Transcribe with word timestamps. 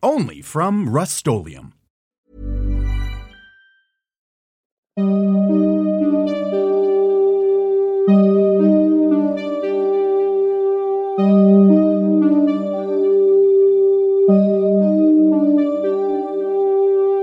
Only 0.00 0.42
from 0.42 0.86
Rust 0.86 1.26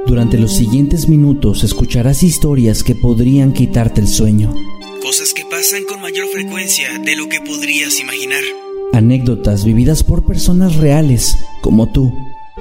Durante 0.05 0.37
los 0.37 0.51
siguientes 0.51 1.07
minutos 1.07 1.63
escucharás 1.63 2.23
historias 2.23 2.83
que 2.83 2.93
podrían 2.93 3.53
quitarte 3.53 4.01
el 4.01 4.09
sueño. 4.09 4.53
Cosas 5.01 5.33
que 5.33 5.45
pasan 5.49 5.85
con 5.85 6.01
mayor 6.01 6.27
frecuencia 6.27 6.99
de 6.99 7.15
lo 7.15 7.29
que 7.29 7.39
podrías 7.39 8.01
imaginar. 8.01 8.43
Anécdotas 8.91 9.63
vividas 9.63 10.03
por 10.03 10.25
personas 10.25 10.75
reales, 10.75 11.37
como 11.61 11.89
tú, 11.93 12.11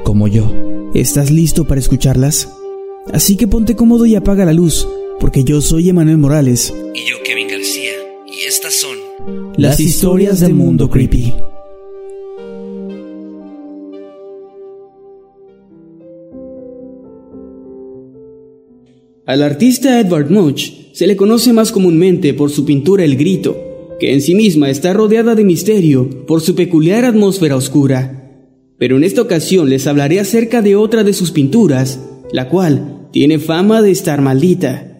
como 0.04 0.28
yo. 0.28 0.48
¿Estás 0.94 1.32
listo 1.32 1.64
para 1.64 1.80
escucharlas? 1.80 2.48
Así 3.12 3.36
que 3.36 3.48
ponte 3.48 3.74
cómodo 3.74 4.06
y 4.06 4.14
apaga 4.14 4.44
la 4.44 4.52
luz, 4.52 4.86
porque 5.18 5.42
yo 5.42 5.60
soy 5.60 5.88
Emanuel 5.88 6.18
Morales. 6.18 6.72
Y 6.94 7.10
yo 7.10 7.16
Kevin 7.24 7.48
García. 7.48 7.90
Y 8.28 8.46
estas 8.46 8.74
son 8.74 8.96
las 9.56 9.80
historias 9.80 10.38
del 10.38 10.54
mundo 10.54 10.88
creepy. 10.88 11.34
Al 19.26 19.42
artista 19.42 19.98
Edvard 19.98 20.30
Munch 20.30 20.92
se 20.92 21.06
le 21.06 21.16
conoce 21.16 21.52
más 21.52 21.72
comúnmente 21.72 22.34
por 22.34 22.50
su 22.50 22.64
pintura 22.64 23.04
El 23.04 23.16
Grito, 23.16 23.56
que 23.98 24.12
en 24.12 24.20
sí 24.20 24.34
misma 24.34 24.70
está 24.70 24.92
rodeada 24.92 25.34
de 25.34 25.44
misterio 25.44 26.26
por 26.26 26.40
su 26.40 26.54
peculiar 26.54 27.04
atmósfera 27.04 27.56
oscura. 27.56 28.23
Pero 28.78 28.96
en 28.96 29.04
esta 29.04 29.22
ocasión 29.22 29.70
les 29.70 29.86
hablaré 29.86 30.20
acerca 30.20 30.62
de 30.62 30.76
otra 30.76 31.04
de 31.04 31.12
sus 31.12 31.30
pinturas, 31.30 32.00
la 32.32 32.48
cual 32.48 33.08
tiene 33.12 33.38
fama 33.38 33.82
de 33.82 33.90
estar 33.90 34.20
maldita. 34.20 34.90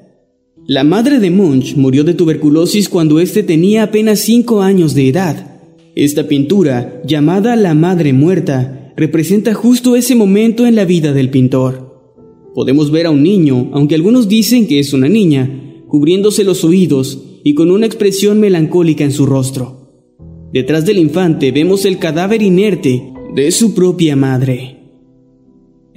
La 0.67 0.85
madre 0.85 1.19
de 1.19 1.31
Munch 1.31 1.77
murió 1.77 2.05
de 2.05 2.15
tuberculosis 2.15 2.89
cuando 2.89 3.21
éste 3.21 3.43
tenía 3.43 3.83
apenas 3.83 4.21
5 4.21 4.63
años 4.63 4.95
de 4.95 5.09
edad. 5.09 5.61
Esta 5.95 6.27
pintura, 6.27 7.03
llamada 7.05 7.55
La 7.57 7.75
Madre 7.75 8.13
Muerta, 8.13 8.93
representa 8.97 9.53
justo 9.55 9.97
ese 9.97 10.15
momento 10.15 10.67
en 10.67 10.75
la 10.75 10.85
vida 10.85 11.13
del 11.13 11.31
pintor. 11.31 12.13
Podemos 12.55 12.91
ver 12.91 13.07
a 13.07 13.11
un 13.11 13.23
niño, 13.23 13.71
aunque 13.73 13.95
algunos 13.95 14.29
dicen 14.29 14.67
que 14.67 14.79
es 14.79 14.93
una 14.93 15.09
niña, 15.09 15.83
cubriéndose 15.89 16.45
los 16.45 16.65
oídos 16.65 17.41
y 17.45 17.55
con 17.55 17.71
una 17.71 17.87
expresión 17.87 18.41
melancólica 18.41 19.05
en 19.05 19.13
su 19.13 19.27
rostro. 19.27 20.09
Detrás 20.53 20.87
del 20.87 20.99
infante 20.99 21.51
vemos 21.51 21.85
el 21.85 21.99
cadáver 21.99 22.43
inerte 22.43 23.13
de 23.35 23.51
su 23.51 23.75
propia 23.75 24.15
madre. 24.15 24.79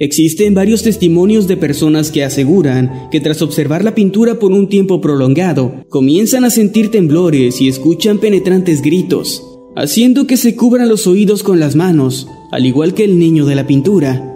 Existen 0.00 0.54
varios 0.54 0.82
testimonios 0.82 1.46
de 1.46 1.56
personas 1.56 2.10
que 2.10 2.24
aseguran 2.24 3.08
que 3.12 3.20
tras 3.20 3.42
observar 3.42 3.84
la 3.84 3.94
pintura 3.94 4.40
por 4.40 4.50
un 4.50 4.68
tiempo 4.68 5.00
prolongado, 5.00 5.84
comienzan 5.88 6.44
a 6.44 6.50
sentir 6.50 6.90
temblores 6.90 7.60
y 7.60 7.68
escuchan 7.68 8.18
penetrantes 8.18 8.82
gritos, 8.82 9.44
haciendo 9.76 10.26
que 10.26 10.36
se 10.36 10.56
cubran 10.56 10.88
los 10.88 11.06
oídos 11.06 11.44
con 11.44 11.60
las 11.60 11.76
manos, 11.76 12.26
al 12.50 12.66
igual 12.66 12.94
que 12.94 13.04
el 13.04 13.18
niño 13.20 13.46
de 13.46 13.54
la 13.54 13.66
pintura, 13.66 14.34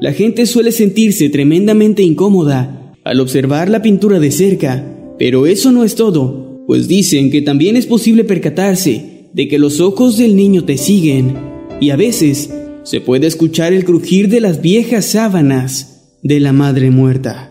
la 0.00 0.12
gente 0.12 0.46
suele 0.46 0.72
sentirse 0.72 1.28
tremendamente 1.28 2.02
incómoda 2.02 2.96
al 3.04 3.20
observar 3.20 3.68
la 3.68 3.82
pintura 3.82 4.18
de 4.18 4.30
cerca, 4.32 5.14
pero 5.18 5.46
eso 5.46 5.70
no 5.70 5.84
es 5.84 5.94
todo, 5.94 6.64
pues 6.66 6.88
dicen 6.88 7.30
que 7.30 7.42
también 7.42 7.76
es 7.76 7.86
posible 7.86 8.24
percatarse 8.24 9.28
de 9.32 9.46
que 9.46 9.58
los 9.58 9.80
ojos 9.80 10.16
del 10.18 10.34
niño 10.34 10.64
te 10.64 10.78
siguen 10.78 11.50
y 11.80 11.90
a 11.90 11.96
veces 11.96 12.50
se 12.84 13.00
puede 13.00 13.26
escuchar 13.26 13.72
el 13.72 13.84
crujir 13.84 14.28
de 14.28 14.40
las 14.40 14.60
viejas 14.60 15.06
sábanas 15.06 16.18
de 16.22 16.40
la 16.40 16.52
madre 16.52 16.90
muerta. 16.90 17.50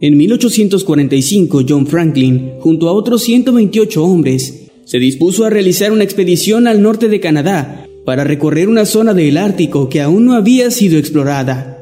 En 0.00 0.16
1845, 0.16 1.62
John 1.68 1.86
Franklin, 1.88 2.52
junto 2.60 2.88
a 2.88 2.92
otros 2.92 3.24
128 3.24 4.04
hombres, 4.04 4.70
se 4.84 4.98
dispuso 5.00 5.44
a 5.44 5.50
realizar 5.50 5.90
una 5.90 6.04
expedición 6.04 6.68
al 6.68 6.82
norte 6.82 7.08
de 7.08 7.18
Canadá 7.18 7.84
para 8.06 8.22
recorrer 8.22 8.68
una 8.68 8.86
zona 8.86 9.12
del 9.12 9.36
Ártico 9.36 9.88
que 9.88 10.00
aún 10.00 10.24
no 10.24 10.34
había 10.34 10.70
sido 10.70 10.98
explorada. 10.98 11.77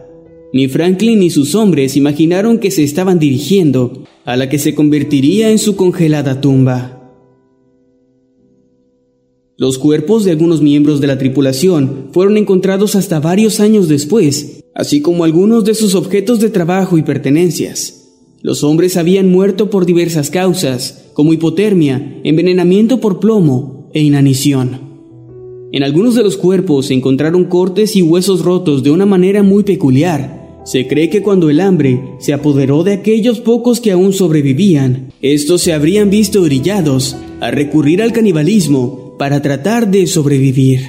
Ni 0.52 0.68
Franklin 0.68 1.20
ni 1.20 1.30
sus 1.30 1.54
hombres 1.54 1.96
imaginaron 1.96 2.58
que 2.58 2.70
se 2.70 2.82
estaban 2.82 3.18
dirigiendo 3.18 4.04
a 4.24 4.36
la 4.36 4.48
que 4.48 4.58
se 4.58 4.74
convertiría 4.74 5.50
en 5.50 5.58
su 5.58 5.76
congelada 5.76 6.40
tumba. 6.40 6.92
Los 9.58 9.78
cuerpos 9.78 10.24
de 10.24 10.32
algunos 10.32 10.60
miembros 10.60 11.00
de 11.00 11.06
la 11.06 11.18
tripulación 11.18 12.10
fueron 12.12 12.36
encontrados 12.36 12.94
hasta 12.94 13.20
varios 13.20 13.58
años 13.58 13.88
después, 13.88 14.64
así 14.74 15.00
como 15.00 15.24
algunos 15.24 15.64
de 15.64 15.74
sus 15.74 15.94
objetos 15.94 16.40
de 16.40 16.50
trabajo 16.50 16.98
y 16.98 17.02
pertenencias. 17.02 18.02
Los 18.42 18.62
hombres 18.62 18.96
habían 18.96 19.30
muerto 19.30 19.70
por 19.70 19.86
diversas 19.86 20.30
causas, 20.30 21.06
como 21.14 21.32
hipotermia, 21.32 22.20
envenenamiento 22.22 23.00
por 23.00 23.18
plomo 23.18 23.90
e 23.94 24.02
inanición. 24.02 24.85
En 25.76 25.82
algunos 25.82 26.14
de 26.14 26.22
los 26.22 26.38
cuerpos 26.38 26.86
se 26.86 26.94
encontraron 26.94 27.44
cortes 27.44 27.96
y 27.96 28.00
huesos 28.00 28.40
rotos 28.40 28.82
de 28.82 28.90
una 28.90 29.04
manera 29.04 29.42
muy 29.42 29.62
peculiar. 29.62 30.62
Se 30.64 30.88
cree 30.88 31.10
que 31.10 31.20
cuando 31.20 31.50
el 31.50 31.60
hambre 31.60 32.14
se 32.18 32.32
apoderó 32.32 32.82
de 32.82 32.94
aquellos 32.94 33.40
pocos 33.40 33.82
que 33.82 33.92
aún 33.92 34.14
sobrevivían, 34.14 35.12
estos 35.20 35.60
se 35.60 35.74
habrían 35.74 36.08
visto 36.08 36.40
orillados 36.40 37.14
a 37.40 37.50
recurrir 37.50 38.00
al 38.00 38.14
canibalismo 38.14 39.16
para 39.18 39.42
tratar 39.42 39.90
de 39.90 40.06
sobrevivir. 40.06 40.80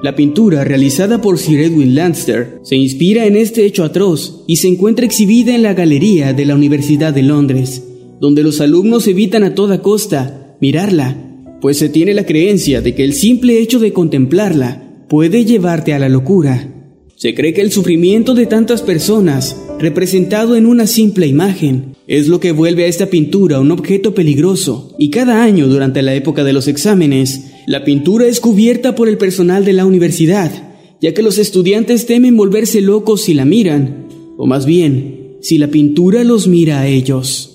La 0.00 0.14
pintura, 0.14 0.62
realizada 0.62 1.20
por 1.20 1.36
Sir 1.36 1.58
Edwin 1.58 1.96
Lanster, 1.96 2.60
se 2.62 2.76
inspira 2.76 3.26
en 3.26 3.34
este 3.34 3.66
hecho 3.66 3.82
atroz 3.82 4.44
y 4.46 4.58
se 4.58 4.68
encuentra 4.68 5.06
exhibida 5.06 5.56
en 5.56 5.64
la 5.64 5.74
galería 5.74 6.34
de 6.34 6.44
la 6.44 6.54
Universidad 6.54 7.12
de 7.12 7.24
Londres, 7.24 7.82
donde 8.20 8.44
los 8.44 8.60
alumnos 8.60 9.08
evitan 9.08 9.42
a 9.42 9.56
toda 9.56 9.82
costa 9.82 10.56
mirarla, 10.60 11.33
pues 11.64 11.78
se 11.78 11.88
tiene 11.88 12.12
la 12.12 12.26
creencia 12.26 12.82
de 12.82 12.94
que 12.94 13.04
el 13.04 13.14
simple 13.14 13.58
hecho 13.58 13.78
de 13.78 13.94
contemplarla 13.94 15.06
puede 15.08 15.46
llevarte 15.46 15.94
a 15.94 15.98
la 15.98 16.10
locura. 16.10 16.70
Se 17.16 17.34
cree 17.34 17.54
que 17.54 17.62
el 17.62 17.72
sufrimiento 17.72 18.34
de 18.34 18.44
tantas 18.44 18.82
personas, 18.82 19.56
representado 19.78 20.56
en 20.56 20.66
una 20.66 20.86
simple 20.86 21.26
imagen, 21.26 21.94
es 22.06 22.28
lo 22.28 22.38
que 22.38 22.52
vuelve 22.52 22.84
a 22.84 22.88
esta 22.88 23.06
pintura 23.06 23.60
un 23.60 23.70
objeto 23.70 24.14
peligroso, 24.14 24.94
y 24.98 25.08
cada 25.08 25.42
año 25.42 25.66
durante 25.66 26.02
la 26.02 26.14
época 26.14 26.44
de 26.44 26.52
los 26.52 26.68
exámenes, 26.68 27.52
la 27.66 27.82
pintura 27.82 28.26
es 28.26 28.40
cubierta 28.40 28.94
por 28.94 29.08
el 29.08 29.16
personal 29.16 29.64
de 29.64 29.72
la 29.72 29.86
universidad, 29.86 30.52
ya 31.00 31.14
que 31.14 31.22
los 31.22 31.38
estudiantes 31.38 32.04
temen 32.04 32.36
volverse 32.36 32.82
locos 32.82 33.22
si 33.22 33.32
la 33.32 33.46
miran, 33.46 34.08
o 34.36 34.44
más 34.44 34.66
bien, 34.66 35.38
si 35.40 35.56
la 35.56 35.68
pintura 35.68 36.24
los 36.24 36.46
mira 36.46 36.80
a 36.80 36.88
ellos. 36.88 37.53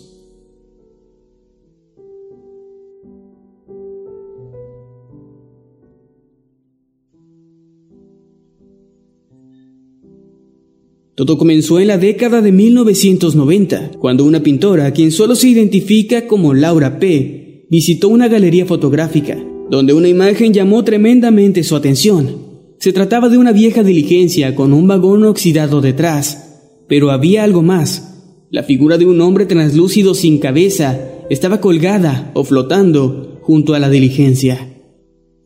Todo 11.20 11.38
comenzó 11.38 11.82
en 11.82 11.90
la 11.90 11.98
década 11.98 12.42
de 12.42 12.54
1990, 12.54 13.92
cuando 14.00 14.24
una 14.24 14.42
pintora, 14.42 14.94
quien 14.94 15.12
solo 15.12 15.36
se 15.36 15.50
identifica 15.50 16.28
como 16.28 16.54
Laura 16.54 16.98
P., 16.98 17.66
visitó 17.70 18.08
una 18.08 18.30
galería 18.30 18.66
fotográfica, 18.66 19.38
donde 19.70 19.92
una 19.92 20.08
imagen 20.08 20.54
llamó 20.54 20.82
tremendamente 20.86 21.66
su 21.66 21.76
atención. 21.76 22.38
Se 22.80 22.94
trataba 22.94 23.28
de 23.28 23.38
una 23.38 23.52
vieja 23.52 23.84
diligencia 23.84 24.56
con 24.56 24.72
un 24.72 24.88
vagón 24.88 25.26
oxidado 25.26 25.82
detrás, 25.82 26.78
pero 26.88 27.12
había 27.12 27.44
algo 27.44 27.64
más. 27.64 28.46
La 28.50 28.64
figura 28.64 28.98
de 28.98 29.06
un 29.06 29.20
hombre 29.20 29.46
translúcido 29.46 30.14
sin 30.14 30.38
cabeza 30.38 31.02
estaba 31.30 31.60
colgada 31.60 32.32
o 32.34 32.46
flotando 32.46 33.40
junto 33.42 33.74
a 33.74 33.80
la 33.80 33.90
diligencia. 33.90 34.70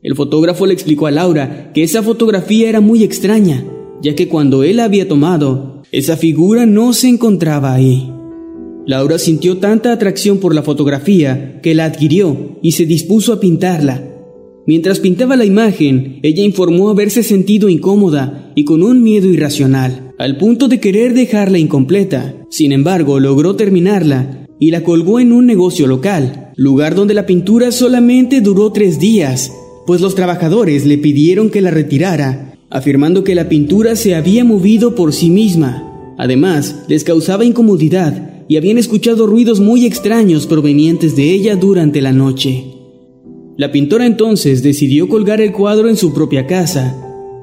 El 0.04 0.16
fotógrafo 0.16 0.68
le 0.68 0.76
explicó 0.76 1.08
a 1.08 1.12
Laura 1.12 1.72
que 1.74 1.82
esa 1.82 2.04
fotografía 2.04 2.70
era 2.70 2.80
muy 2.80 3.04
extraña, 3.04 3.66
ya 4.04 4.16
que 4.16 4.28
cuando 4.28 4.64
él 4.64 4.78
la 4.78 4.84
había 4.84 5.08
tomado, 5.08 5.82
esa 5.92 6.18
figura 6.18 6.66
no 6.66 6.94
se 6.94 7.08
encontraba 7.08 7.74
ahí. 7.74 8.12
Laura 8.86 9.18
sintió 9.18 9.58
tanta 9.58 9.94
atracción 9.94 10.40
por 10.40 10.54
la 10.54 10.62
fotografía 10.62 11.62
que 11.62 11.74
la 11.74 11.86
adquirió 11.86 12.60
y 12.62 12.74
se 12.74 12.86
dispuso 12.86 13.32
a 13.32 13.40
pintarla. 13.40 14.10
Mientras 14.68 15.00
pintaba 15.00 15.38
la 15.38 15.46
imagen, 15.46 16.20
ella 16.22 16.44
informó 16.44 16.90
haberse 16.90 17.24
sentido 17.24 17.70
incómoda 17.70 18.52
y 18.56 18.66
con 18.66 18.84
un 18.84 19.02
miedo 19.02 19.28
irracional, 19.28 20.14
al 20.18 20.38
punto 20.38 20.68
de 20.68 20.82
querer 20.82 21.14
dejarla 21.14 21.58
incompleta. 21.58 22.36
Sin 22.50 22.74
embargo, 22.74 23.20
logró 23.22 23.56
terminarla 23.56 24.48
y 24.60 24.72
la 24.72 24.84
colgó 24.84 25.20
en 25.20 25.32
un 25.32 25.46
negocio 25.46 25.88
local, 25.88 26.52
lugar 26.56 26.96
donde 26.96 27.14
la 27.14 27.26
pintura 27.26 27.72
solamente 27.72 28.42
duró 28.42 28.72
tres 28.72 29.00
días, 29.00 29.52
pues 29.86 30.02
los 30.02 30.16
trabajadores 30.16 30.86
le 30.86 30.98
pidieron 30.98 31.50
que 31.50 31.62
la 31.62 31.72
retirara, 31.72 32.53
afirmando 32.74 33.24
que 33.24 33.36
la 33.36 33.50
pintura 33.50 33.96
se 33.96 34.16
había 34.16 34.44
movido 34.44 34.96
por 34.96 35.14
sí 35.14 35.30
misma. 35.30 36.16
Además, 36.18 36.86
les 36.88 37.04
causaba 37.04 37.46
incomodidad 37.46 38.46
y 38.48 38.58
habían 38.58 38.80
escuchado 38.80 39.28
ruidos 39.28 39.60
muy 39.60 39.86
extraños 39.86 40.48
provenientes 40.48 41.16
de 41.16 41.32
ella 41.32 41.56
durante 41.56 42.02
la 42.02 42.12
noche. 42.12 42.66
La 43.58 43.72
pintora 43.72 44.08
entonces 44.08 44.64
decidió 44.64 45.08
colgar 45.08 45.40
el 45.40 45.52
cuadro 45.52 45.88
en 45.88 45.98
su 45.98 46.16
propia 46.16 46.48
casa, 46.48 46.98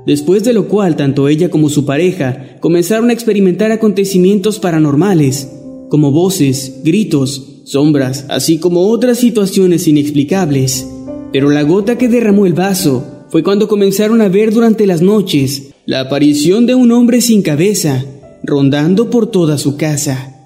después 0.05 0.43
de 0.43 0.53
lo 0.53 0.67
cual 0.67 0.97
tanto 0.97 1.29
ella 1.29 1.49
como 1.49 1.69
su 1.69 1.85
pareja 1.85 2.56
comenzaron 2.59 3.11
a 3.11 3.12
experimentar 3.12 3.71
acontecimientos 3.71 4.59
paranormales, 4.59 5.49
como 5.91 6.11
voces, 6.11 6.81
gritos, 6.82 7.62
sombras, 7.67 8.27
así 8.31 8.59
como 8.59 8.88
otras 8.88 9.19
situaciones 9.19 9.87
inexplicables. 9.87 10.88
Pero 11.32 11.50
la 11.50 11.62
gota 11.62 11.97
que 11.97 12.09
derramó 12.09 12.47
el 12.47 12.53
vaso 12.53 13.19
fue 13.31 13.43
cuando 13.43 13.69
comenzaron 13.69 14.21
a 14.21 14.29
ver 14.29 14.53
durante 14.53 14.87
las 14.87 15.03
noches 15.03 15.71
la 15.87 16.00
aparición 16.00 16.67
de 16.67 16.75
un 16.75 16.91
hombre 16.93 17.21
sin 17.21 17.43
cabeza, 17.43 18.05
rondando 18.43 19.09
por 19.09 19.31
toda 19.31 19.56
su 19.56 19.77
casa. 19.77 20.37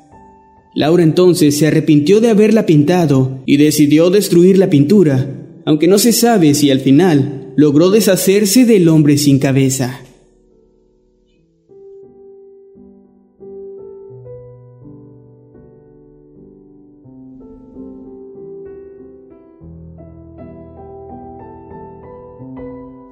Laura 0.75 1.03
entonces 1.03 1.57
se 1.57 1.67
arrepintió 1.67 2.21
de 2.21 2.31
haberla 2.31 2.67
pintado 2.67 3.43
y 3.47 3.57
decidió 3.57 4.11
destruir 4.11 4.59
la 4.59 4.71
pintura, 4.71 5.29
aunque 5.65 5.89
no 5.89 5.99
se 5.99 6.13
sabe 6.13 6.55
si 6.55 6.71
al 6.71 6.81
final 6.81 7.53
logró 7.57 7.91
deshacerse 7.91 8.65
del 8.65 8.89
hombre 8.89 9.17
sin 9.17 9.39
cabeza. 9.39 10.01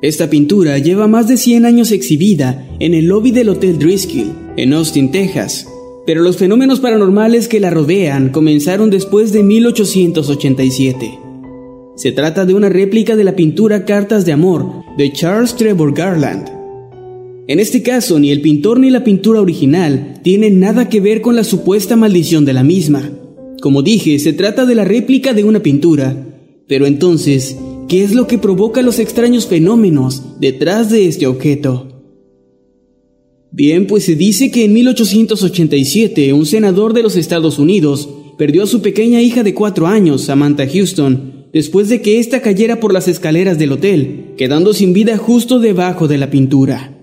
Esta 0.02 0.28
pintura 0.28 0.78
lleva 0.78 1.06
más 1.06 1.28
de 1.28 1.36
100 1.36 1.64
años 1.64 1.92
exhibida 1.92 2.66
en 2.80 2.92
el 2.92 3.06
lobby 3.06 3.30
del 3.30 3.48
Hotel 3.50 3.78
Driscoll, 3.78 4.32
en 4.56 4.72
Austin, 4.72 5.12
Texas, 5.12 5.68
pero 6.04 6.22
los 6.22 6.38
fenómenos 6.38 6.80
paranormales 6.80 7.46
que 7.46 7.60
la 7.60 7.70
rodean 7.70 8.30
comenzaron 8.30 8.90
después 8.90 9.32
de 9.32 9.44
1887. 9.44 11.18
Se 11.94 12.10
trata 12.10 12.44
de 12.44 12.54
una 12.54 12.68
réplica 12.68 13.14
de 13.14 13.22
la 13.22 13.36
pintura 13.36 13.84
Cartas 13.84 14.26
de 14.26 14.32
Amor 14.32 14.82
de 14.98 15.12
Charles 15.12 15.54
Trevor 15.54 15.94
Garland. 15.94 16.48
En 17.46 17.60
este 17.60 17.84
caso, 17.84 18.18
ni 18.18 18.32
el 18.32 18.40
pintor 18.40 18.80
ni 18.80 18.90
la 18.90 19.04
pintura 19.04 19.40
original 19.40 20.18
tienen 20.24 20.58
nada 20.58 20.88
que 20.88 21.00
ver 21.00 21.20
con 21.20 21.36
la 21.36 21.44
supuesta 21.44 21.94
maldición 21.94 22.44
de 22.44 22.54
la 22.54 22.64
misma. 22.64 23.08
Como 23.60 23.82
dije, 23.82 24.18
se 24.18 24.32
trata 24.32 24.66
de 24.66 24.74
la 24.74 24.84
réplica 24.84 25.32
de 25.32 25.44
una 25.44 25.62
pintura. 25.62 26.26
Pero 26.66 26.86
entonces, 26.86 27.56
¿Qué 27.92 28.02
es 28.02 28.14
lo 28.14 28.26
que 28.26 28.38
provoca 28.38 28.80
los 28.80 28.98
extraños 28.98 29.46
fenómenos 29.46 30.40
detrás 30.40 30.88
de 30.88 31.08
este 31.08 31.26
objeto? 31.26 31.88
Bien, 33.50 33.86
pues 33.86 34.04
se 34.04 34.16
dice 34.16 34.50
que 34.50 34.64
en 34.64 34.72
1887 34.72 36.32
un 36.32 36.46
senador 36.46 36.94
de 36.94 37.02
los 37.02 37.16
Estados 37.16 37.58
Unidos 37.58 38.08
perdió 38.38 38.62
a 38.62 38.66
su 38.66 38.80
pequeña 38.80 39.20
hija 39.20 39.42
de 39.42 39.52
cuatro 39.52 39.88
años, 39.88 40.22
Samantha 40.22 40.66
Houston, 40.66 41.48
después 41.52 41.90
de 41.90 42.00
que 42.00 42.18
ésta 42.18 42.40
cayera 42.40 42.80
por 42.80 42.94
las 42.94 43.08
escaleras 43.08 43.58
del 43.58 43.72
hotel, 43.72 44.32
quedando 44.38 44.72
sin 44.72 44.94
vida 44.94 45.18
justo 45.18 45.58
debajo 45.58 46.08
de 46.08 46.16
la 46.16 46.30
pintura. 46.30 46.98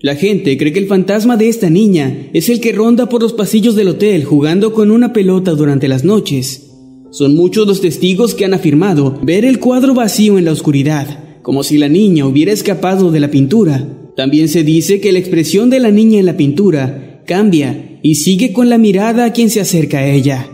La 0.00 0.16
gente 0.16 0.58
cree 0.58 0.72
que 0.72 0.80
el 0.80 0.88
fantasma 0.88 1.36
de 1.36 1.48
esta 1.48 1.70
niña 1.70 2.30
es 2.32 2.48
el 2.48 2.60
que 2.60 2.72
ronda 2.72 3.08
por 3.08 3.22
los 3.22 3.32
pasillos 3.32 3.76
del 3.76 3.86
hotel 3.86 4.24
jugando 4.24 4.72
con 4.72 4.90
una 4.90 5.12
pelota 5.12 5.52
durante 5.52 5.86
las 5.86 6.02
noches, 6.02 6.65
son 7.10 7.34
muchos 7.34 7.66
los 7.66 7.80
testigos 7.80 8.34
que 8.34 8.44
han 8.44 8.54
afirmado 8.54 9.18
ver 9.22 9.44
el 9.44 9.58
cuadro 9.58 9.94
vacío 9.94 10.38
en 10.38 10.44
la 10.44 10.52
oscuridad, 10.52 11.40
como 11.42 11.62
si 11.62 11.78
la 11.78 11.88
niña 11.88 12.26
hubiera 12.26 12.52
escapado 12.52 13.10
de 13.10 13.20
la 13.20 13.30
pintura. 13.30 13.86
También 14.16 14.48
se 14.48 14.64
dice 14.64 15.00
que 15.00 15.12
la 15.12 15.18
expresión 15.18 15.70
de 15.70 15.80
la 15.80 15.90
niña 15.90 16.18
en 16.18 16.26
la 16.26 16.36
pintura 16.36 17.22
cambia 17.26 17.98
y 18.02 18.16
sigue 18.16 18.52
con 18.52 18.68
la 18.68 18.78
mirada 18.78 19.24
a 19.24 19.32
quien 19.32 19.50
se 19.50 19.60
acerca 19.60 19.98
a 19.98 20.08
ella. 20.08 20.48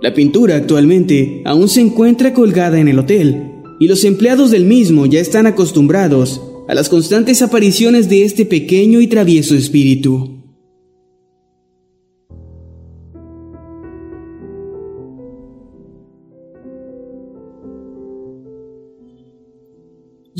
La 0.00 0.14
pintura 0.14 0.56
actualmente 0.56 1.42
aún 1.44 1.68
se 1.68 1.80
encuentra 1.80 2.32
colgada 2.32 2.78
en 2.78 2.88
el 2.88 2.98
hotel 2.98 3.42
y 3.80 3.88
los 3.88 4.04
empleados 4.04 4.50
del 4.50 4.64
mismo 4.64 5.06
ya 5.06 5.20
están 5.20 5.46
acostumbrados 5.46 6.40
a 6.68 6.74
las 6.74 6.88
constantes 6.88 7.42
apariciones 7.42 8.08
de 8.08 8.24
este 8.24 8.44
pequeño 8.44 9.00
y 9.00 9.06
travieso 9.06 9.54
espíritu. 9.54 10.37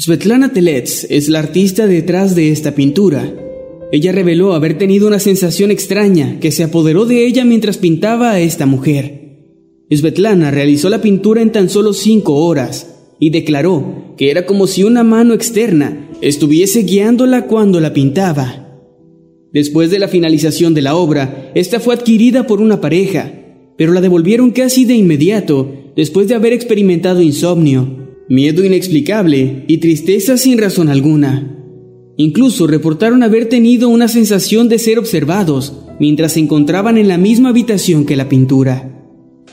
Svetlana 0.01 0.53
Telets 0.53 1.09
es 1.11 1.29
la 1.29 1.41
artista 1.41 1.89
detrás 1.89 2.37
de 2.37 2.53
esta 2.53 2.77
pintura. 2.77 3.35
Ella 3.91 4.13
reveló 4.13 4.53
haber 4.53 4.79
tenido 4.79 5.09
una 5.09 5.19
sensación 5.19 5.73
extraña 5.73 6.39
que 6.39 6.53
se 6.53 6.63
apoderó 6.63 7.05
de 7.05 7.27
ella 7.27 7.45
mientras 7.45 7.79
pintaba 7.79 8.31
a 8.31 8.39
esta 8.39 8.65
mujer. 8.65 9.41
Svetlana 9.91 10.53
realizó 10.53 10.89
la 10.89 11.03
pintura 11.03 11.43
en 11.43 11.51
tan 11.51 11.69
solo 11.69 11.95
cinco 11.95 12.37
horas 12.37 12.95
y 13.19 13.31
declaró 13.31 14.15
que 14.17 14.31
era 14.31 14.47
como 14.47 14.69
si 14.69 14.85
una 14.85 15.03
mano 15.03 15.35
externa 15.35 16.09
estuviese 16.21 16.85
guiándola 16.85 17.47
cuando 17.47 17.81
la 17.81 17.93
pintaba. 17.93 18.79
Después 19.53 19.91
de 19.91 19.99
la 19.99 20.07
finalización 20.07 20.75
de 20.75 20.83
la 20.83 20.95
obra, 20.95 21.51
esta 21.57 21.81
fue 21.81 21.97
adquirida 21.97 22.47
por 22.47 22.61
una 22.61 22.81
pareja, 22.81 23.33
pero 23.77 23.93
la 23.93 24.01
devolvieron 24.01 24.53
casi 24.53 24.85
de 24.85 24.95
inmediato 24.95 25.75
después 25.97 26.29
de 26.29 26.37
haber 26.37 26.53
experimentado 26.53 27.21
insomnio 27.21 28.08
miedo 28.29 28.65
inexplicable 28.65 29.65
y 29.67 29.79
tristeza 29.79 30.37
sin 30.37 30.59
razón 30.59 30.89
alguna. 30.89 31.55
Incluso 32.17 32.67
reportaron 32.67 33.23
haber 33.23 33.49
tenido 33.49 33.89
una 33.89 34.09
sensación 34.09 34.69
de 34.69 34.79
ser 34.79 34.99
observados 34.99 35.75
mientras 35.99 36.33
se 36.33 36.41
encontraban 36.41 36.99
en 36.99 37.09
la 37.09 37.17
misma 37.17 37.51
habitación 37.51 38.05
que 38.05 38.17
la 38.17 38.29
pintura. 38.29 38.95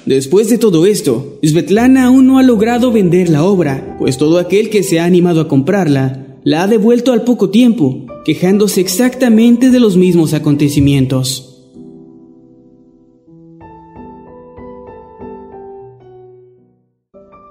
Después 0.05 0.49
de 0.49 0.57
todo 0.57 0.85
esto, 0.85 1.39
Svetlana 1.43 2.05
aún 2.05 2.27
no 2.27 2.37
ha 2.37 2.43
logrado 2.43 2.91
vender 2.91 3.29
la 3.29 3.43
obra, 3.43 3.95
pues 3.97 4.17
todo 4.17 4.37
aquel 4.37 4.69
que 4.69 4.83
se 4.83 4.99
ha 4.99 5.05
animado 5.05 5.41
a 5.41 5.47
comprarla 5.47 6.39
la 6.43 6.63
ha 6.63 6.67
devuelto 6.67 7.11
al 7.11 7.23
poco 7.23 7.49
tiempo, 7.49 8.05
quejándose 8.23 8.81
exactamente 8.81 9.71
de 9.71 9.79
los 9.79 9.97
mismos 9.97 10.33
acontecimientos. 10.33 11.54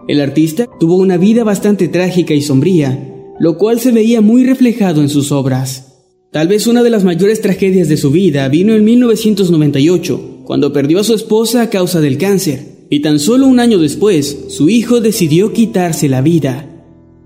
El 0.07 0.21
artista 0.21 0.69
tuvo 0.79 0.97
una 0.97 1.17
vida 1.17 1.45
bastante 1.45 1.89
trágica 1.89 2.35
y 2.35 2.43
sombría, 2.43 3.11
lo 3.41 3.57
cual 3.57 3.81
se 3.81 3.91
veía 3.91 4.21
muy 4.21 4.45
reflejado 4.45 5.01
en 5.01 5.09
sus 5.09 5.33
obras. 5.33 5.95
Tal 6.31 6.47
vez 6.47 6.67
una 6.67 6.83
de 6.83 6.91
las 6.91 7.05
mayores 7.05 7.41
tragedias 7.41 7.89
de 7.89 7.97
su 7.97 8.11
vida 8.11 8.47
vino 8.49 8.75
en 8.75 8.85
1998, 8.85 10.43
cuando 10.45 10.73
perdió 10.75 11.01
a 11.01 11.05
su 11.05 11.15
esposa 11.15 11.63
a 11.63 11.71
causa 11.71 12.03
del 12.03 12.19
cáncer, 12.19 12.87
y 12.91 13.01
tan 13.01 13.19
solo 13.19 13.47
un 13.47 13.61
año 13.61 13.79
después, 13.79 14.47
su 14.49 14.69
hijo 14.69 15.01
decidió 15.01 15.55
quitarse 15.55 16.09
la 16.11 16.21
vida. 16.21 16.69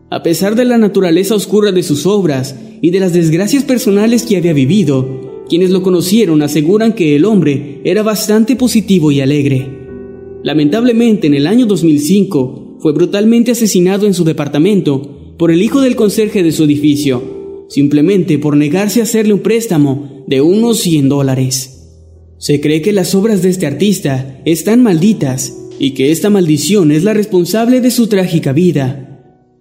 A 0.09 0.23
pesar 0.23 0.55
de 0.55 0.65
la 0.65 0.79
naturaleza 0.79 1.35
oscura 1.35 1.73
de 1.73 1.83
sus 1.83 2.07
obras 2.07 2.55
y 2.81 2.91
de 2.91 3.01
las 3.01 3.13
desgracias 3.13 3.65
personales 3.65 4.23
que 4.23 4.37
había 4.37 4.53
vivido, 4.53 5.45
quienes 5.49 5.71
lo 5.71 5.83
conocieron 5.83 6.43
aseguran 6.43 6.93
que 6.93 7.17
el 7.17 7.25
hombre 7.25 7.81
era 7.85 8.05
bastante 8.05 8.55
positivo 8.55 9.11
y 9.11 9.21
alegre. 9.21 9.67
Lamentablemente, 10.45 11.27
en 11.27 11.35
el 11.35 11.47
año 11.47 11.67
2005, 11.67 12.68
fue 12.81 12.93
brutalmente 12.93 13.53
asesinado 13.53 14.07
en 14.07 14.15
su 14.15 14.25
departamento 14.25 15.35
por 15.39 15.51
el 15.51 15.63
hijo 15.63 15.81
del 15.81 15.97
conserje 15.97 16.43
de 16.43 16.53
su 16.53 16.65
edificio, 16.65 17.67
simplemente 17.69 18.39
por 18.39 18.57
negarse 18.57 19.01
a 19.01 19.05
hacerle 19.05 19.35
un 19.35 19.41
préstamo 19.41 20.25
de 20.27 20.41
unos 20.41 20.79
100 20.79 21.09
dólares. 21.09 21.75
Se 22.39 22.61
cree 22.61 22.83
que 22.83 22.93
las 22.93 23.15
obras 23.15 23.43
de 23.43 23.51
este 23.51 23.67
artista 23.67 24.41
están 24.45 24.83
malditas 24.83 25.57
y 25.79 25.93
que 25.93 26.11
esta 26.11 26.31
maldición 26.31 26.93
es 26.93 27.05
la 27.05 27.15
responsable 27.15 27.81
de 27.81 27.91
su 27.91 28.07
trágica 28.07 28.53
vida. 28.53 29.05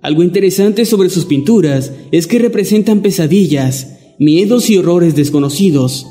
Algo 0.02 0.24
interesante 0.24 0.86
sobre 0.86 1.10
sus 1.10 1.26
pinturas 1.26 1.92
es 2.12 2.28
que 2.28 2.40
representan 2.40 3.02
pesadillas, 3.02 3.98
miedos 4.20 4.70
y 4.70 4.78
horrores 4.78 5.16
desconocidos. 5.16 6.08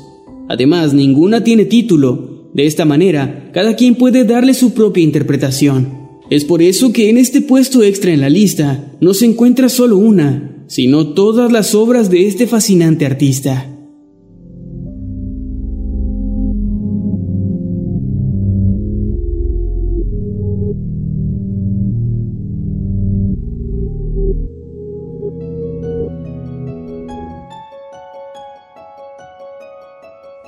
Además, 0.49 0.93
ninguna 0.93 1.43
tiene 1.43 1.65
título. 1.65 2.51
De 2.53 2.65
esta 2.65 2.85
manera, 2.85 3.49
cada 3.53 3.75
quien 3.75 3.95
puede 3.95 4.23
darle 4.23 4.53
su 4.53 4.73
propia 4.73 5.03
interpretación. 5.03 5.96
Es 6.29 6.43
por 6.43 6.61
eso 6.61 6.91
que 6.91 7.09
en 7.09 7.17
este 7.17 7.41
puesto 7.41 7.83
extra 7.83 8.11
en 8.11 8.19
la 8.19 8.29
lista 8.29 8.91
no 8.99 9.13
se 9.13 9.25
encuentra 9.25 9.69
solo 9.69 9.97
una, 9.97 10.65
sino 10.67 11.13
todas 11.13 11.51
las 11.53 11.73
obras 11.73 12.09
de 12.09 12.27
este 12.27 12.47
fascinante 12.47 13.05
artista. 13.05 13.73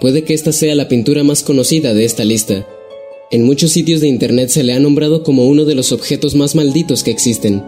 Puede 0.01 0.24
que 0.24 0.33
esta 0.33 0.51
sea 0.51 0.75
la 0.75 0.88
pintura 0.88 1.24
más 1.24 1.43
conocida 1.43 1.93
de 1.93 2.05
esta 2.05 2.24
lista, 2.24 2.65
en 3.31 3.43
muchos 3.43 3.74
sitios 3.74 4.01
de 4.01 4.07
internet 4.07 4.50
se 4.50 4.63
le 4.63 4.74
ha 4.74 4.79
nombrado 4.79 5.21
como 5.21 5.45
uno 5.45 5.63
de 5.63 5.75
los 5.75 5.91
objetos 5.91 6.33
más 6.33 6.55
malditos 6.55 7.03
que 7.03 7.12
existen. 7.12 7.63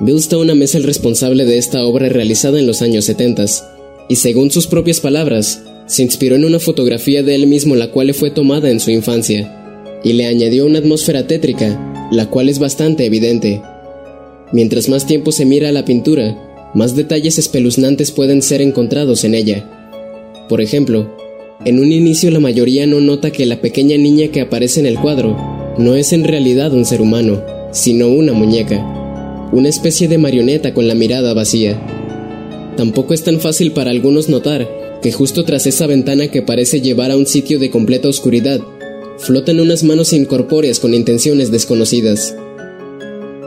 Bill 0.00 0.16
Stone 0.16 0.64
es 0.64 0.74
el 0.74 0.84
responsable 0.84 1.44
de 1.44 1.58
esta 1.58 1.84
obra 1.84 2.08
realizada 2.08 2.58
en 2.58 2.66
los 2.66 2.80
años 2.80 3.04
70 3.04 3.44
y 4.08 4.16
según 4.16 4.50
sus 4.50 4.66
propias 4.66 5.00
palabras, 5.00 5.62
se 5.86 6.02
inspiró 6.02 6.36
en 6.36 6.46
una 6.46 6.58
fotografía 6.58 7.22
de 7.22 7.34
él 7.34 7.46
mismo 7.46 7.76
la 7.76 7.90
cual 7.90 8.06
le 8.06 8.14
fue 8.14 8.30
tomada 8.30 8.70
en 8.70 8.80
su 8.80 8.90
infancia 8.90 10.00
y 10.02 10.14
le 10.14 10.24
añadió 10.24 10.64
una 10.64 10.78
atmósfera 10.78 11.26
tétrica, 11.26 12.08
la 12.10 12.30
cual 12.30 12.48
es 12.48 12.58
bastante 12.58 13.04
evidente. 13.04 13.60
Mientras 14.52 14.88
más 14.88 15.06
tiempo 15.06 15.32
se 15.32 15.44
mira 15.44 15.68
a 15.68 15.72
la 15.72 15.84
pintura, 15.84 16.70
más 16.74 16.96
detalles 16.96 17.38
espeluznantes 17.38 18.10
pueden 18.10 18.40
ser 18.40 18.62
encontrados 18.62 19.24
en 19.24 19.34
ella. 19.34 19.68
Por 20.48 20.62
ejemplo, 20.62 21.14
en 21.64 21.78
un 21.78 21.92
inicio 21.92 22.30
la 22.30 22.40
mayoría 22.40 22.86
no 22.86 23.00
nota 23.00 23.30
que 23.30 23.46
la 23.46 23.60
pequeña 23.60 23.96
niña 23.96 24.28
que 24.28 24.40
aparece 24.40 24.80
en 24.80 24.86
el 24.86 24.98
cuadro 24.98 25.36
no 25.78 25.94
es 25.94 26.12
en 26.12 26.24
realidad 26.24 26.72
un 26.72 26.84
ser 26.84 27.00
humano, 27.00 27.42
sino 27.72 28.08
una 28.08 28.32
muñeca, 28.32 29.48
una 29.52 29.68
especie 29.68 30.08
de 30.08 30.18
marioneta 30.18 30.74
con 30.74 30.88
la 30.88 30.94
mirada 30.94 31.34
vacía. 31.34 31.80
Tampoco 32.76 33.14
es 33.14 33.22
tan 33.22 33.40
fácil 33.40 33.72
para 33.72 33.90
algunos 33.90 34.28
notar 34.28 34.68
que 35.02 35.12
justo 35.12 35.44
tras 35.44 35.66
esa 35.66 35.86
ventana 35.86 36.28
que 36.28 36.42
parece 36.42 36.80
llevar 36.80 37.10
a 37.10 37.16
un 37.16 37.26
sitio 37.26 37.58
de 37.58 37.70
completa 37.70 38.08
oscuridad, 38.08 38.60
flotan 39.18 39.60
unas 39.60 39.84
manos 39.84 40.12
incorpóreas 40.12 40.80
con 40.80 40.94
intenciones 40.94 41.50
desconocidas. 41.50 42.36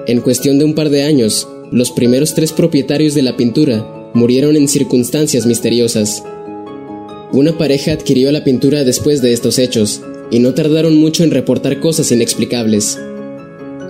En 0.07 0.22
cuestión 0.22 0.60
de 0.60 0.65
un 0.65 0.75
par 0.75 0.89
de 0.89 1.03
años, 1.03 1.48
los 1.72 1.91
primeros 1.91 2.36
tres 2.36 2.51
propietarios 2.51 3.13
de 3.15 3.24
la 3.24 3.36
pintura 3.36 4.12
murieron 4.13 4.55
en 4.55 4.67
circunstancias 4.67 5.45
misteriosas. 5.45 6.24
Una 7.36 7.58
pareja 7.58 7.92
adquirió 7.92 8.32
la 8.32 8.46
pintura 8.46 8.86
después 8.86 9.22
de 9.22 9.34
estos 9.34 9.60
hechos, 9.60 10.01
y 10.32 10.39
no 10.39 10.54
tardaron 10.54 10.96
mucho 10.96 11.22
en 11.22 11.32
reportar 11.32 11.82
cosas 11.82 12.10
inexplicables. 12.13 12.98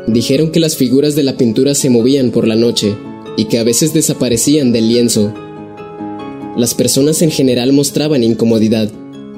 Dijeron 0.07 0.51
que 0.51 0.59
las 0.59 0.75
figuras 0.75 1.15
de 1.15 1.21
la 1.21 1.37
pintura 1.37 1.75
se 1.75 1.91
movían 1.91 2.31
por 2.31 2.47
la 2.47 2.55
noche, 2.55 2.95
y 3.37 3.45
que 3.45 3.59
a 3.59 3.63
veces 3.63 3.93
desaparecían 3.93 4.71
del 4.71 4.87
lienzo. 4.87 5.31
Las 6.57 6.73
personas 6.73 7.21
en 7.21 7.29
general 7.29 7.71
mostraban 7.71 8.23
incomodidad, 8.23 8.89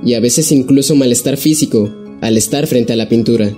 y 0.05 0.13
a 0.13 0.21
veces 0.21 0.53
incluso 0.53 0.95
malestar 0.95 1.35
físico, 1.35 1.93
al 2.21 2.37
estar 2.37 2.65
frente 2.65 2.93
a 2.93 2.95
la 2.95 3.09
pintura. 3.09 3.51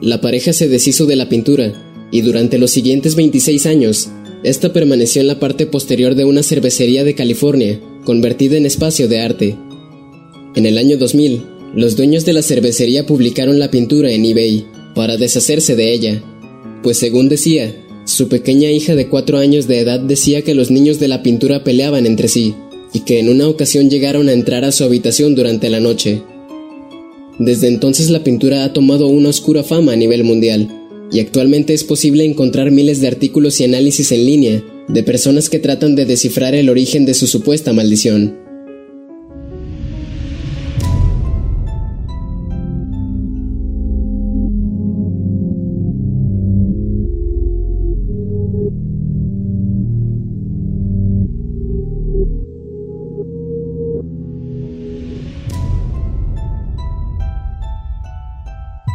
La 0.00 0.20
pareja 0.20 0.52
se 0.52 0.68
deshizo 0.68 1.06
de 1.06 1.16
la 1.16 1.28
pintura 1.28 1.72
y 2.12 2.20
durante 2.20 2.56
los 2.56 2.70
siguientes 2.70 3.16
26 3.16 3.66
años, 3.66 4.08
esta 4.44 4.72
permaneció 4.72 5.22
en 5.22 5.26
la 5.26 5.40
parte 5.40 5.66
posterior 5.66 6.14
de 6.14 6.26
una 6.26 6.42
cervecería 6.42 7.02
de 7.02 7.14
California, 7.14 7.80
convertida 8.04 8.58
en 8.58 8.66
espacio 8.66 9.08
de 9.08 9.20
arte. 9.20 9.56
En 10.54 10.66
el 10.66 10.76
año 10.76 10.98
2000, 10.98 11.42
los 11.74 11.96
dueños 11.96 12.26
de 12.26 12.34
la 12.34 12.42
cervecería 12.42 13.06
publicaron 13.06 13.58
la 13.58 13.70
pintura 13.70 14.12
en 14.12 14.24
eBay 14.24 14.66
para 14.94 15.16
deshacerse 15.16 15.74
de 15.74 15.92
ella, 15.92 16.22
pues 16.82 16.98
según 16.98 17.30
decía, 17.30 17.74
su 18.04 18.28
pequeña 18.28 18.70
hija 18.70 18.94
de 18.94 19.08
cuatro 19.08 19.38
años 19.38 19.66
de 19.66 19.78
edad 19.78 19.98
decía 19.98 20.42
que 20.42 20.54
los 20.54 20.70
niños 20.70 21.00
de 21.00 21.08
la 21.08 21.22
pintura 21.22 21.64
peleaban 21.64 22.04
entre 22.04 22.28
sí 22.28 22.54
y 22.92 23.00
que 23.00 23.18
en 23.18 23.30
una 23.30 23.48
ocasión 23.48 23.88
llegaron 23.88 24.28
a 24.28 24.34
entrar 24.34 24.64
a 24.64 24.72
su 24.72 24.84
habitación 24.84 25.34
durante 25.34 25.70
la 25.70 25.80
noche. 25.80 26.22
Desde 27.38 27.68
entonces 27.68 28.10
la 28.10 28.22
pintura 28.22 28.62
ha 28.62 28.74
tomado 28.74 29.08
una 29.08 29.30
oscura 29.30 29.64
fama 29.64 29.92
a 29.92 29.96
nivel 29.96 30.22
mundial, 30.22 30.83
y 31.14 31.20
actualmente 31.20 31.74
es 31.74 31.84
posible 31.84 32.24
encontrar 32.24 32.72
miles 32.72 33.00
de 33.00 33.06
artículos 33.06 33.60
y 33.60 33.64
análisis 33.64 34.10
en 34.10 34.26
línea 34.26 34.64
de 34.88 35.02
personas 35.04 35.48
que 35.48 35.60
tratan 35.60 35.94
de 35.94 36.06
descifrar 36.06 36.56
el 36.56 36.68
origen 36.68 37.06
de 37.06 37.14
su 37.14 37.28
supuesta 37.28 37.72
maldición. 37.72 38.43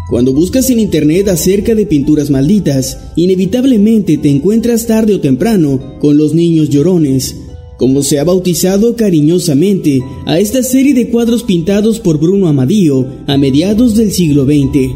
Cuando 0.10 0.34
buscas 0.34 0.72
en 0.72 0.80
internet 0.80 1.28
acerca 1.28 1.76
de 1.76 1.86
pinturas 1.86 2.32
malditas, 2.32 2.98
inevitablemente 3.16 4.18
te 4.18 4.30
encuentras 4.32 4.88
tarde 4.88 5.14
o 5.14 5.20
temprano 5.20 6.00
con 6.00 6.18
los 6.18 6.34
niños 6.34 6.70
llorones, 6.70 7.36
como 7.78 8.02
se 8.02 8.18
ha 8.18 8.24
bautizado 8.24 8.96
cariñosamente 8.96 10.02
a 10.26 10.40
esta 10.40 10.64
serie 10.64 10.96
de 10.96 11.10
cuadros 11.10 11.44
pintados 11.44 12.00
por 12.00 12.20
Bruno 12.20 12.48
Amadío 12.48 13.08
a 13.28 13.38
mediados 13.38 13.96
del 13.96 14.12
siglo 14.12 14.46
XX. 14.46 14.96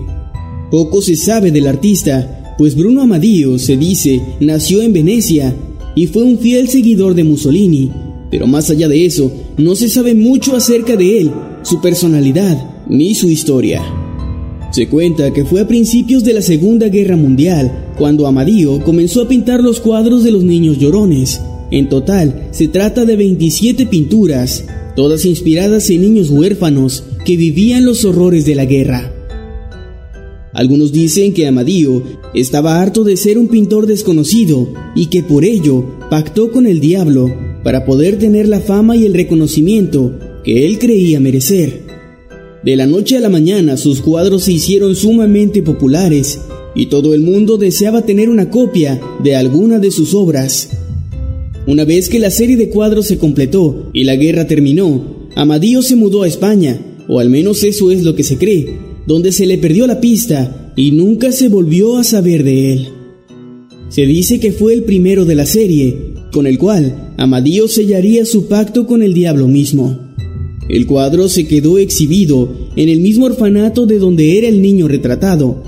Poco 0.72 1.00
se 1.04 1.16
sabe 1.16 1.52
del 1.52 1.68
artista, 1.68 2.56
pues 2.58 2.76
Bruno 2.76 3.04
Amadío, 3.04 3.60
se 3.60 3.78
dice, 3.78 4.20
nació 4.40 4.82
en 4.82 4.94
Venecia 4.94 5.56
y 5.96 6.08
fue 6.08 6.24
un 6.24 6.40
fiel 6.40 6.70
seguidor 6.70 7.14
de 7.14 7.24
Mussolini, 7.24 7.92
pero 8.32 8.48
más 8.48 8.72
allá 8.72 8.88
de 8.88 9.06
eso, 9.06 9.32
no 9.58 9.76
se 9.76 9.90
sabe 9.90 10.16
mucho 10.16 10.56
acerca 10.56 10.96
de 10.96 11.22
él, 11.22 11.32
su 11.62 11.80
personalidad 11.82 12.58
ni 12.90 13.14
su 13.14 13.30
historia. 13.30 14.03
Se 14.74 14.88
cuenta 14.88 15.32
que 15.32 15.46
fue 15.46 15.62
a 15.62 15.68
principios 15.68 16.24
de 16.24 16.34
la 16.34 16.42
Segunda 16.42 16.90
Guerra 16.90 17.16
Mundial 17.16 17.90
cuando 17.96 18.26
Amadío 18.26 18.84
comenzó 18.84 19.22
a 19.22 19.28
pintar 19.28 19.62
los 19.62 19.80
cuadros 19.80 20.24
de 20.24 20.32
los 20.32 20.44
niños 20.44 20.80
llorones. 20.80 21.40
En 21.70 21.90
total, 21.90 22.48
se 22.50 22.70
trata 22.70 23.06
de 23.06 23.16
27 23.16 23.86
pinturas, 23.86 24.66
todas 24.96 25.26
inspiradas 25.26 25.92
en 25.92 26.02
niños 26.02 26.32
huérfanos 26.32 27.04
que 27.24 27.38
vivían 27.38 27.86
los 27.86 28.04
horrores 28.04 28.48
de 28.48 28.56
la 28.56 28.66
guerra. 28.66 29.14
Algunos 30.54 30.92
dicen 30.92 31.36
que 31.36 31.46
Amadío 31.46 32.02
estaba 32.34 32.82
harto 32.82 33.04
de 33.04 33.16
ser 33.16 33.38
un 33.38 33.50
pintor 33.50 33.86
desconocido 33.86 34.74
y 34.96 35.06
que 35.06 35.22
por 35.22 35.46
ello 35.46 36.00
pactó 36.10 36.52
con 36.52 36.66
el 36.66 36.80
diablo 36.80 37.32
para 37.64 37.86
poder 37.86 38.18
tener 38.18 38.48
la 38.48 38.60
fama 38.60 38.96
y 38.96 39.06
el 39.06 39.14
reconocimiento 39.14 40.18
que 40.44 40.66
él 40.66 40.80
creía 40.80 41.20
merecer. 41.20 41.93
De 42.64 42.78
la 42.78 42.88
noche 42.88 43.18
a 43.18 43.20
la 43.20 43.28
mañana 43.28 43.76
sus 43.76 44.00
cuadros 44.00 44.44
se 44.44 44.54
hicieron 44.54 44.96
sumamente 44.96 45.62
populares 45.62 46.40
y 46.76 46.86
todo 46.86 47.14
el 47.14 47.20
mundo 47.20 47.58
deseaba 47.58 48.06
tener 48.06 48.30
una 48.30 48.50
copia 48.50 49.02
de 49.22 49.36
alguna 49.36 49.80
de 49.80 49.92
sus 49.92 50.14
obras. 50.14 50.70
Una 51.68 51.84
vez 51.84 52.08
que 52.08 52.20
la 52.20 52.32
serie 52.32 52.56
de 52.56 52.70
cuadros 52.70 53.08
se 53.08 53.18
completó 53.18 53.90
y 53.92 54.06
la 54.06 54.16
guerra 54.16 54.48
terminó, 54.48 55.30
Amadío 55.36 55.82
se 55.82 55.98
mudó 55.98 56.24
a 56.24 56.28
España, 56.28 56.80
o 57.10 57.20
al 57.20 57.30
menos 57.30 57.64
eso 57.64 57.92
es 57.92 58.04
lo 58.04 58.16
que 58.16 58.24
se 58.24 58.38
cree, 58.38 58.80
donde 59.08 59.34
se 59.34 59.46
le 59.46 59.58
perdió 59.58 59.86
la 59.86 60.00
pista 60.00 60.74
y 60.78 60.92
nunca 60.92 61.34
se 61.34 61.50
volvió 61.50 61.98
a 61.98 62.06
saber 62.06 62.46
de 62.46 62.74
él. 62.74 62.88
Se 63.90 64.06
dice 64.06 64.40
que 64.40 64.54
fue 64.54 64.74
el 64.74 64.84
primero 64.84 65.26
de 65.26 65.36
la 65.36 65.46
serie, 65.46 66.14
con 66.32 66.48
el 66.48 66.58
cual 66.58 67.14
Amadío 67.18 67.68
sellaría 67.68 68.26
su 68.26 68.48
pacto 68.48 68.88
con 68.88 69.04
el 69.04 69.14
diablo 69.14 69.48
mismo. 69.48 70.03
El 70.70 70.88
cuadro 70.88 71.28
se 71.28 71.46
quedó 71.46 71.78
exhibido 71.78 72.50
en 72.76 72.90
el 72.90 73.00
mismo 73.02 73.26
orfanato 73.26 73.86
de 73.86 74.00
donde 74.00 74.38
era 74.38 74.48
el 74.48 74.62
niño 74.62 74.88
retratado, 74.88 75.62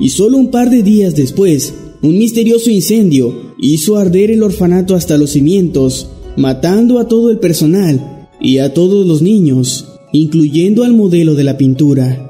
y 0.00 0.08
solo 0.10 0.38
un 0.38 0.50
par 0.50 0.70
de 0.70 0.82
días 0.82 1.14
después, 1.14 1.74
un 2.02 2.18
misterioso 2.18 2.70
incendio 2.70 3.54
hizo 3.58 3.96
arder 3.96 4.30
el 4.30 4.42
orfanato 4.42 4.94
hasta 4.94 5.18
los 5.18 5.30
cimientos, 5.30 6.08
matando 6.36 6.98
a 6.98 7.06
todo 7.06 7.30
el 7.30 7.38
personal 7.38 8.28
y 8.40 8.58
a 8.58 8.72
todos 8.72 9.06
los 9.06 9.22
niños, 9.22 9.86
incluyendo 10.12 10.82
al 10.82 10.94
modelo 10.94 11.34
de 11.34 11.44
la 11.44 11.56
pintura. 11.56 12.26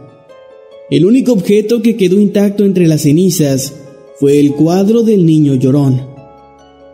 El 0.91 1.07
único 1.07 1.33
objeto 1.33 1.83
que 1.83 1.97
quedó 1.97 2.21
intacto 2.21 2.65
entre 2.65 2.89
las 2.89 3.03
cenizas 3.03 3.73
fue 4.19 4.41
el 4.41 4.53
cuadro 4.53 5.03
del 5.03 5.25
niño 5.25 5.55
llorón. 5.55 6.03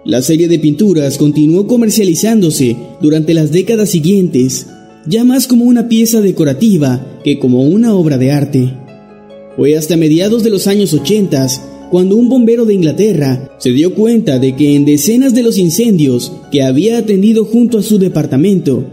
La 0.05 0.23
serie 0.23 0.47
de 0.47 0.59
pinturas 0.59 1.17
continuó 1.17 1.67
comercializándose 1.67 2.77
durante 3.01 3.35
las 3.35 3.51
décadas 3.51 3.91
siguientes 3.91 4.67
ya 5.07 5.25
más 5.25 5.47
como 5.47 5.65
una 5.65 5.89
pieza 5.89 6.21
decorativa 6.21 7.21
que 7.25 7.39
como 7.39 7.63
una 7.63 7.95
obra 7.95 8.19
de 8.19 8.33
arte. 8.33 8.73
Fue 9.57 9.77
hasta 9.77 9.97
mediados 9.97 10.43
de 10.43 10.51
los 10.51 10.67
años 10.67 10.93
80 10.93 11.47
cuando 11.91 12.17
un 12.17 12.29
bombero 12.29 12.65
de 12.65 12.75
Inglaterra 12.75 13.51
se 13.59 13.71
dio 13.71 13.95
cuenta 13.95 14.39
de 14.39 14.57
que 14.57 14.75
en 14.75 14.85
decenas 14.85 15.35
de 15.35 15.43
los 15.43 15.57
incendios 15.57 16.33
que 16.51 16.63
había 16.63 16.99
atendido 16.99 17.45
junto 17.45 17.79
a 17.79 17.83
su 17.83 17.99
departamento, 17.99 18.85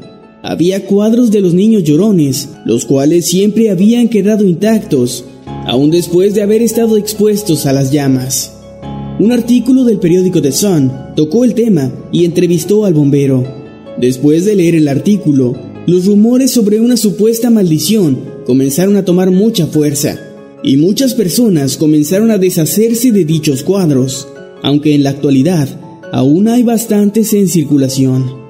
había 0.43 0.85
cuadros 0.85 1.31
de 1.31 1.41
los 1.41 1.53
niños 1.53 1.83
llorones, 1.83 2.49
los 2.65 2.85
cuales 2.85 3.25
siempre 3.25 3.71
habían 3.71 4.09
quedado 4.09 4.45
intactos, 4.45 5.25
aún 5.65 5.89
después 5.89 6.35
de 6.35 6.43
haber 6.43 6.61
estado 6.61 6.97
expuestos 6.97 7.65
a 7.65 7.73
las 7.73 7.91
llamas. 7.91 8.53
Un 9.19 9.31
artículo 9.31 9.85
del 9.85 9.99
periódico 9.99 10.41
The 10.41 10.51
Sun 10.51 10.91
tocó 11.15 11.45
el 11.45 11.53
tema 11.53 11.91
y 12.11 12.25
entrevistó 12.25 12.85
al 12.85 12.93
bombero. 12.93 13.43
Después 13.99 14.43
de 14.43 14.55
leer 14.55 14.75
el 14.75 14.87
artículo, 14.87 15.55
los 15.85 16.05
rumores 16.05 16.51
sobre 16.51 16.79
una 16.79 16.95
supuesta 16.95 17.49
maldición 17.49 18.17
comenzaron 18.45 18.95
a 18.95 19.03
tomar 19.03 19.31
mucha 19.31 19.67
fuerza 19.67 20.17
y 20.63 20.77
muchas 20.77 21.13
personas 21.13 21.75
comenzaron 21.75 22.31
a 22.31 22.37
deshacerse 22.37 23.11
de 23.11 23.25
dichos 23.25 23.63
cuadros, 23.63 24.27
aunque 24.61 24.95
en 24.95 25.03
la 25.03 25.09
actualidad 25.09 25.67
aún 26.13 26.47
hay 26.47 26.63
bastantes 26.63 27.33
en 27.33 27.49
circulación. 27.49 28.43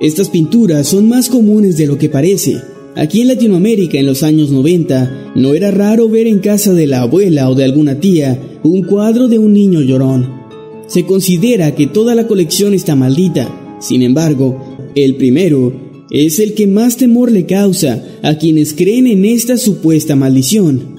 Estas 0.00 0.30
pinturas 0.30 0.88
son 0.88 1.08
más 1.10 1.28
comunes 1.28 1.76
de 1.76 1.86
lo 1.86 1.98
que 1.98 2.08
parece. 2.08 2.56
Aquí 2.96 3.20
en 3.20 3.28
Latinoamérica 3.28 3.98
en 3.98 4.06
los 4.06 4.22
años 4.22 4.50
90 4.50 5.32
no 5.34 5.52
era 5.52 5.70
raro 5.70 6.08
ver 6.08 6.26
en 6.26 6.38
casa 6.38 6.72
de 6.72 6.86
la 6.86 7.02
abuela 7.02 7.50
o 7.50 7.54
de 7.54 7.64
alguna 7.64 8.00
tía 8.00 8.40
un 8.62 8.84
cuadro 8.84 9.28
de 9.28 9.38
un 9.38 9.52
niño 9.52 9.82
llorón. 9.82 10.40
Se 10.86 11.04
considera 11.04 11.74
que 11.74 11.86
toda 11.86 12.14
la 12.14 12.26
colección 12.26 12.72
está 12.72 12.96
maldita. 12.96 13.54
Sin 13.80 14.02
embargo, 14.02 14.69
el 14.94 15.16
primero 15.16 15.72
es 16.10 16.38
el 16.40 16.54
que 16.54 16.66
más 16.66 16.96
temor 16.96 17.30
le 17.30 17.46
causa 17.46 18.04
a 18.22 18.36
quienes 18.38 18.74
creen 18.74 19.06
en 19.06 19.24
esta 19.24 19.56
supuesta 19.56 20.16
maldición. 20.16 20.96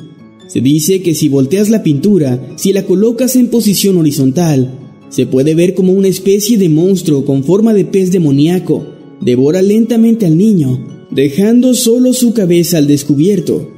Se 0.48 0.62
dice 0.62 1.02
que 1.02 1.14
si 1.14 1.30
volteas 1.30 1.70
la 1.70 1.84
pintura, 1.84 2.54
si 2.58 2.74
la 2.74 2.86
colocas 2.86 3.36
en 3.36 3.48
posición 3.48 3.98
horizontal, 3.98 4.80
se 5.10 5.26
puede 5.26 5.56
ver 5.56 5.76
como 5.76 5.94
una 5.94 6.08
especie 6.08 6.58
de 6.58 6.70
monstruo 6.70 7.26
con 7.26 7.44
forma 7.44 7.74
de 7.74 7.86
pez 7.86 8.12
demoníaco 8.12 8.86
devora 9.22 9.62
lentamente 9.62 10.26
al 10.26 10.38
niño, 10.38 11.08
dejando 11.12 11.74
solo 11.74 12.14
su 12.14 12.34
cabeza 12.34 12.78
al 12.78 12.88
descubierto. 12.88 13.70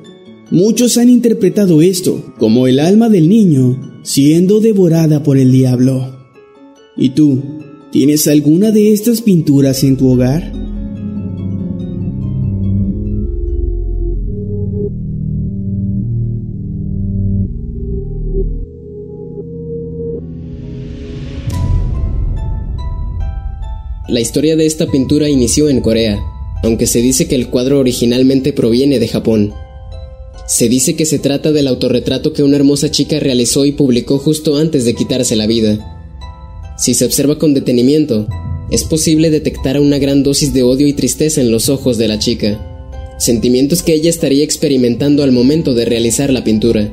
Muchos 0.52 0.98
han 0.98 1.10
interpretado 1.10 1.82
esto 1.82 2.34
como 2.38 2.68
el 2.68 2.80
alma 2.80 3.10
del 3.10 3.28
niño 3.28 3.94
siendo 4.04 4.60
devorada 4.60 5.24
por 5.24 5.38
el 5.38 5.52
diablo. 5.52 6.16
¿Y 6.96 7.10
tú, 7.10 7.42
tienes 7.94 8.28
alguna 8.28 8.72
de 8.72 8.92
estas 8.92 9.22
pinturas 9.22 9.84
en 9.84 9.98
tu 9.98 10.10
hogar? 10.10 10.52
La 24.10 24.20
historia 24.20 24.56
de 24.56 24.66
esta 24.66 24.88
pintura 24.88 25.30
inició 25.30 25.70
en 25.70 25.80
Corea, 25.80 26.20
aunque 26.64 26.88
se 26.88 27.00
dice 27.00 27.28
que 27.28 27.36
el 27.36 27.52
cuadro 27.52 27.80
originalmente 27.80 28.54
proviene 28.54 28.98
de 28.98 29.08
Japón. 29.08 29.54
Se 30.48 30.68
dice 30.68 30.96
que 30.96 31.06
se 31.06 31.20
trata 31.20 31.52
del 31.52 31.68
autorretrato 31.68 32.34
que 32.34 32.42
una 32.42 32.56
hermosa 32.56 32.90
chica 32.90 33.20
realizó 33.20 33.66
y 33.66 33.74
publicó 33.74 34.18
justo 34.18 34.58
antes 34.58 34.84
de 34.84 34.96
quitarse 34.96 35.36
la 35.36 35.46
vida. 35.46 35.93
Si 36.78 36.94
se 36.94 37.06
observa 37.06 37.38
con 37.38 37.54
detenimiento, 37.54 38.28
es 38.72 38.84
posible 38.84 39.30
detectar 39.30 39.80
una 39.80 40.00
gran 40.00 40.24
dosis 40.24 40.54
de 40.54 40.64
odio 40.64 40.88
y 40.88 40.94
tristeza 40.94 41.42
en 41.42 41.52
los 41.52 41.70
ojos 41.70 41.98
de 41.98 42.08
la 42.08 42.20
chica, 42.20 42.60
sentimientos 43.20 43.84
que 43.84 43.94
ella 43.94 44.10
estaría 44.10 44.44
experimentando 44.44 45.24
al 45.24 45.32
momento 45.32 45.74
de 45.74 45.86
realizar 45.86 46.32
la 46.32 46.44
pintura. 46.44 46.92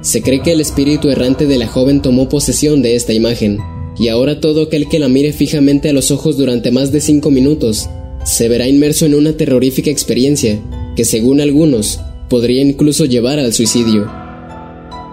Se 0.00 0.22
cree 0.22 0.42
que 0.42 0.52
el 0.52 0.60
espíritu 0.60 1.10
errante 1.10 1.46
de 1.46 1.58
la 1.58 1.66
joven 1.66 2.02
tomó 2.02 2.28
posesión 2.28 2.82
de 2.82 2.96
esta 2.96 3.12
imagen, 3.12 3.58
y 3.98 4.08
ahora 4.08 4.40
todo 4.40 4.62
aquel 4.62 4.88
que 4.88 4.98
la 4.98 5.08
mire 5.08 5.32
fijamente 5.32 5.88
a 5.88 5.92
los 5.92 6.10
ojos 6.10 6.36
durante 6.36 6.70
más 6.70 6.92
de 6.92 7.00
cinco 7.00 7.30
minutos 7.30 7.88
se 8.24 8.48
verá 8.48 8.68
inmerso 8.68 9.06
en 9.06 9.14
una 9.14 9.32
terrorífica 9.32 9.90
experiencia 9.90 10.60
que 10.96 11.04
según 11.04 11.40
algunos 11.40 12.00
podría 12.28 12.62
incluso 12.62 13.04
llevar 13.06 13.38
al 13.38 13.52
suicidio. 13.52 14.17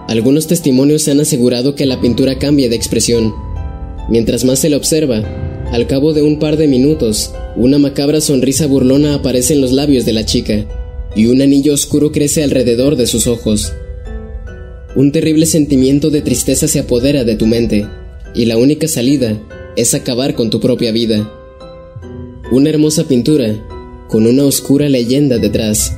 Algunos 0.08 0.48
testimonios 0.48 1.08
han 1.08 1.20
asegurado 1.20 1.76
que 1.76 1.86
la 1.86 2.00
pintura 2.00 2.38
cambia 2.38 2.70
de 2.70 2.76
expresión. 2.76 3.34
Mientras 4.10 4.46
más 4.46 4.60
se 4.60 4.70
la 4.70 4.78
observa, 4.78 5.24
al 5.72 5.88
cabo 5.88 6.14
de 6.14 6.22
un 6.22 6.38
par 6.38 6.58
de 6.58 6.68
minutos, 6.68 7.34
una 7.56 7.80
macabra 7.80 8.22
sonrisa 8.22 8.68
burlona 8.68 9.16
aparece 9.16 9.54
en 9.54 9.62
los 9.62 9.72
labios 9.72 10.06
de 10.06 10.14
la 10.14 10.26
chica, 10.26 10.66
y 11.16 11.26
un 11.26 11.42
anillo 11.42 11.74
oscuro 11.74 12.12
crece 12.12 12.44
alrededor 12.44 12.98
de 12.98 13.08
sus 13.08 13.26
ojos. 13.26 13.74
Un 14.96 15.12
terrible 15.12 15.48
sentimiento 15.48 16.12
de 16.12 16.22
tristeza 16.22 16.68
se 16.68 16.80
apodera 16.80 17.24
de 17.24 17.36
tu 17.36 17.48
mente, 17.48 17.88
y 18.36 18.46
la 18.46 18.58
única 18.58 18.88
salida 18.88 19.42
es 19.76 19.96
acabar 19.96 20.36
con 20.36 20.52
tu 20.52 20.60
propia 20.60 20.92
vida. 20.92 21.32
Una 22.52 22.70
hermosa 22.70 23.06
pintura 23.06 23.56
con 24.08 24.28
una 24.28 24.44
oscura 24.46 24.88
leyenda 24.88 25.40
detrás. 25.40 25.98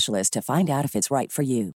specialist 0.01 0.33
to 0.33 0.41
find 0.41 0.69
out 0.69 0.85
if 0.85 0.95
it's 0.95 1.11
right 1.11 1.31
for 1.31 1.43
you. 1.43 1.73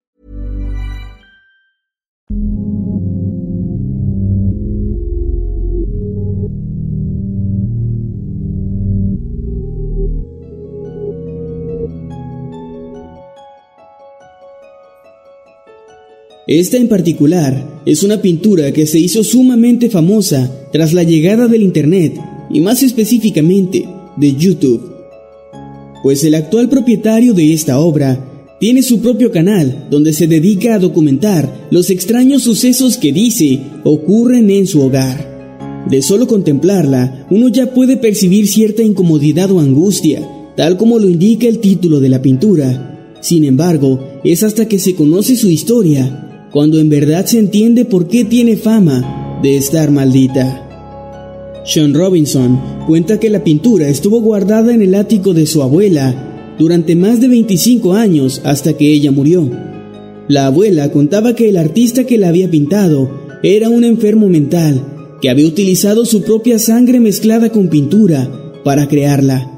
Esta 16.48 16.76
en 16.76 16.88
particular 16.88 17.82
es 17.86 18.02
una 18.02 18.20
pintura 18.20 18.72
que 18.72 18.86
se 18.86 18.98
hizo 18.98 19.22
sumamente 19.24 19.88
famosa 19.88 20.50
tras 20.72 20.92
la 20.92 21.02
llegada 21.02 21.46
del 21.46 21.62
Internet 21.62 22.20
y 22.50 22.60
más 22.60 22.82
específicamente 22.82 23.88
de 24.16 24.34
YouTube 24.34 24.91
pues 26.02 26.24
el 26.24 26.34
actual 26.34 26.68
propietario 26.68 27.32
de 27.34 27.52
esta 27.52 27.78
obra 27.78 28.28
tiene 28.60 28.82
su 28.82 29.00
propio 29.00 29.32
canal 29.32 29.88
donde 29.90 30.12
se 30.12 30.26
dedica 30.26 30.74
a 30.74 30.78
documentar 30.78 31.68
los 31.70 31.90
extraños 31.90 32.42
sucesos 32.42 32.96
que 32.96 33.12
dice 33.12 33.60
ocurren 33.84 34.50
en 34.50 34.66
su 34.66 34.82
hogar. 34.82 35.32
De 35.90 36.00
solo 36.00 36.28
contemplarla, 36.28 37.26
uno 37.30 37.48
ya 37.48 37.74
puede 37.74 37.96
percibir 37.96 38.46
cierta 38.46 38.82
incomodidad 38.82 39.50
o 39.50 39.58
angustia, 39.58 40.22
tal 40.56 40.76
como 40.76 40.98
lo 40.98 41.08
indica 41.08 41.48
el 41.48 41.58
título 41.58 41.98
de 41.98 42.08
la 42.08 42.22
pintura. 42.22 43.16
Sin 43.20 43.44
embargo, 43.44 44.20
es 44.22 44.44
hasta 44.44 44.68
que 44.68 44.78
se 44.78 44.94
conoce 44.94 45.34
su 45.36 45.48
historia, 45.48 46.48
cuando 46.52 46.78
en 46.78 46.88
verdad 46.88 47.26
se 47.26 47.40
entiende 47.40 47.84
por 47.84 48.06
qué 48.06 48.24
tiene 48.24 48.56
fama 48.56 49.40
de 49.42 49.56
estar 49.56 49.90
maldita. 49.90 50.71
Sean 51.64 51.94
Robinson 51.94 52.60
cuenta 52.86 53.20
que 53.20 53.30
la 53.30 53.44
pintura 53.44 53.88
estuvo 53.88 54.20
guardada 54.20 54.74
en 54.74 54.82
el 54.82 54.94
ático 54.96 55.32
de 55.32 55.46
su 55.46 55.62
abuela 55.62 56.54
durante 56.58 56.96
más 56.96 57.20
de 57.20 57.28
25 57.28 57.94
años 57.94 58.40
hasta 58.44 58.76
que 58.76 58.92
ella 58.92 59.12
murió. 59.12 59.48
La 60.28 60.46
abuela 60.46 60.90
contaba 60.90 61.34
que 61.34 61.48
el 61.48 61.56
artista 61.56 62.04
que 62.04 62.18
la 62.18 62.28
había 62.28 62.50
pintado 62.50 63.10
era 63.44 63.68
un 63.68 63.84
enfermo 63.84 64.28
mental 64.28 65.18
que 65.20 65.30
había 65.30 65.46
utilizado 65.46 66.04
su 66.04 66.22
propia 66.22 66.58
sangre 66.58 66.98
mezclada 66.98 67.50
con 67.50 67.68
pintura 67.68 68.28
para 68.64 68.88
crearla 68.88 69.48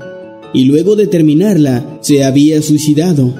y 0.53 0.65
luego 0.65 0.97
de 0.97 1.07
terminarla 1.07 1.99
se 2.03 2.23
había 2.23 2.61
suicidado. 2.61 3.35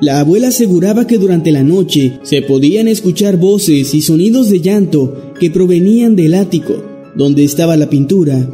La 0.00 0.20
abuela 0.20 0.48
aseguraba 0.48 1.06
que 1.06 1.18
durante 1.18 1.50
la 1.50 1.64
noche 1.64 2.20
se 2.22 2.42
podían 2.42 2.86
escuchar 2.86 3.36
voces 3.36 3.94
y 3.94 4.00
sonidos 4.00 4.48
de 4.48 4.60
llanto 4.60 5.34
que 5.40 5.50
provenían 5.50 6.14
del 6.14 6.34
ático 6.34 6.93
donde 7.16 7.44
estaba 7.44 7.76
la 7.76 7.90
pintura, 7.90 8.48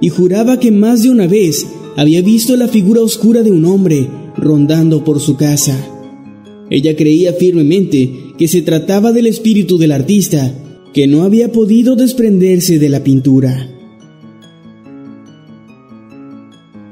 y 0.00 0.08
juraba 0.08 0.60
que 0.60 0.70
más 0.70 1.02
de 1.02 1.10
una 1.10 1.26
vez 1.26 1.66
había 1.96 2.22
visto 2.22 2.56
la 2.56 2.68
figura 2.68 3.02
oscura 3.02 3.42
de 3.42 3.50
un 3.50 3.64
hombre 3.64 4.08
rondando 4.36 5.04
por 5.04 5.20
su 5.20 5.36
casa. 5.36 5.76
Ella 6.70 6.96
creía 6.96 7.32
firmemente 7.32 8.34
que 8.36 8.48
se 8.48 8.62
trataba 8.62 9.12
del 9.12 9.26
espíritu 9.26 9.78
del 9.78 9.92
artista, 9.92 10.54
que 10.92 11.06
no 11.06 11.22
había 11.22 11.52
podido 11.52 11.96
desprenderse 11.96 12.78
de 12.78 12.88
la 12.88 13.02
pintura. 13.02 13.72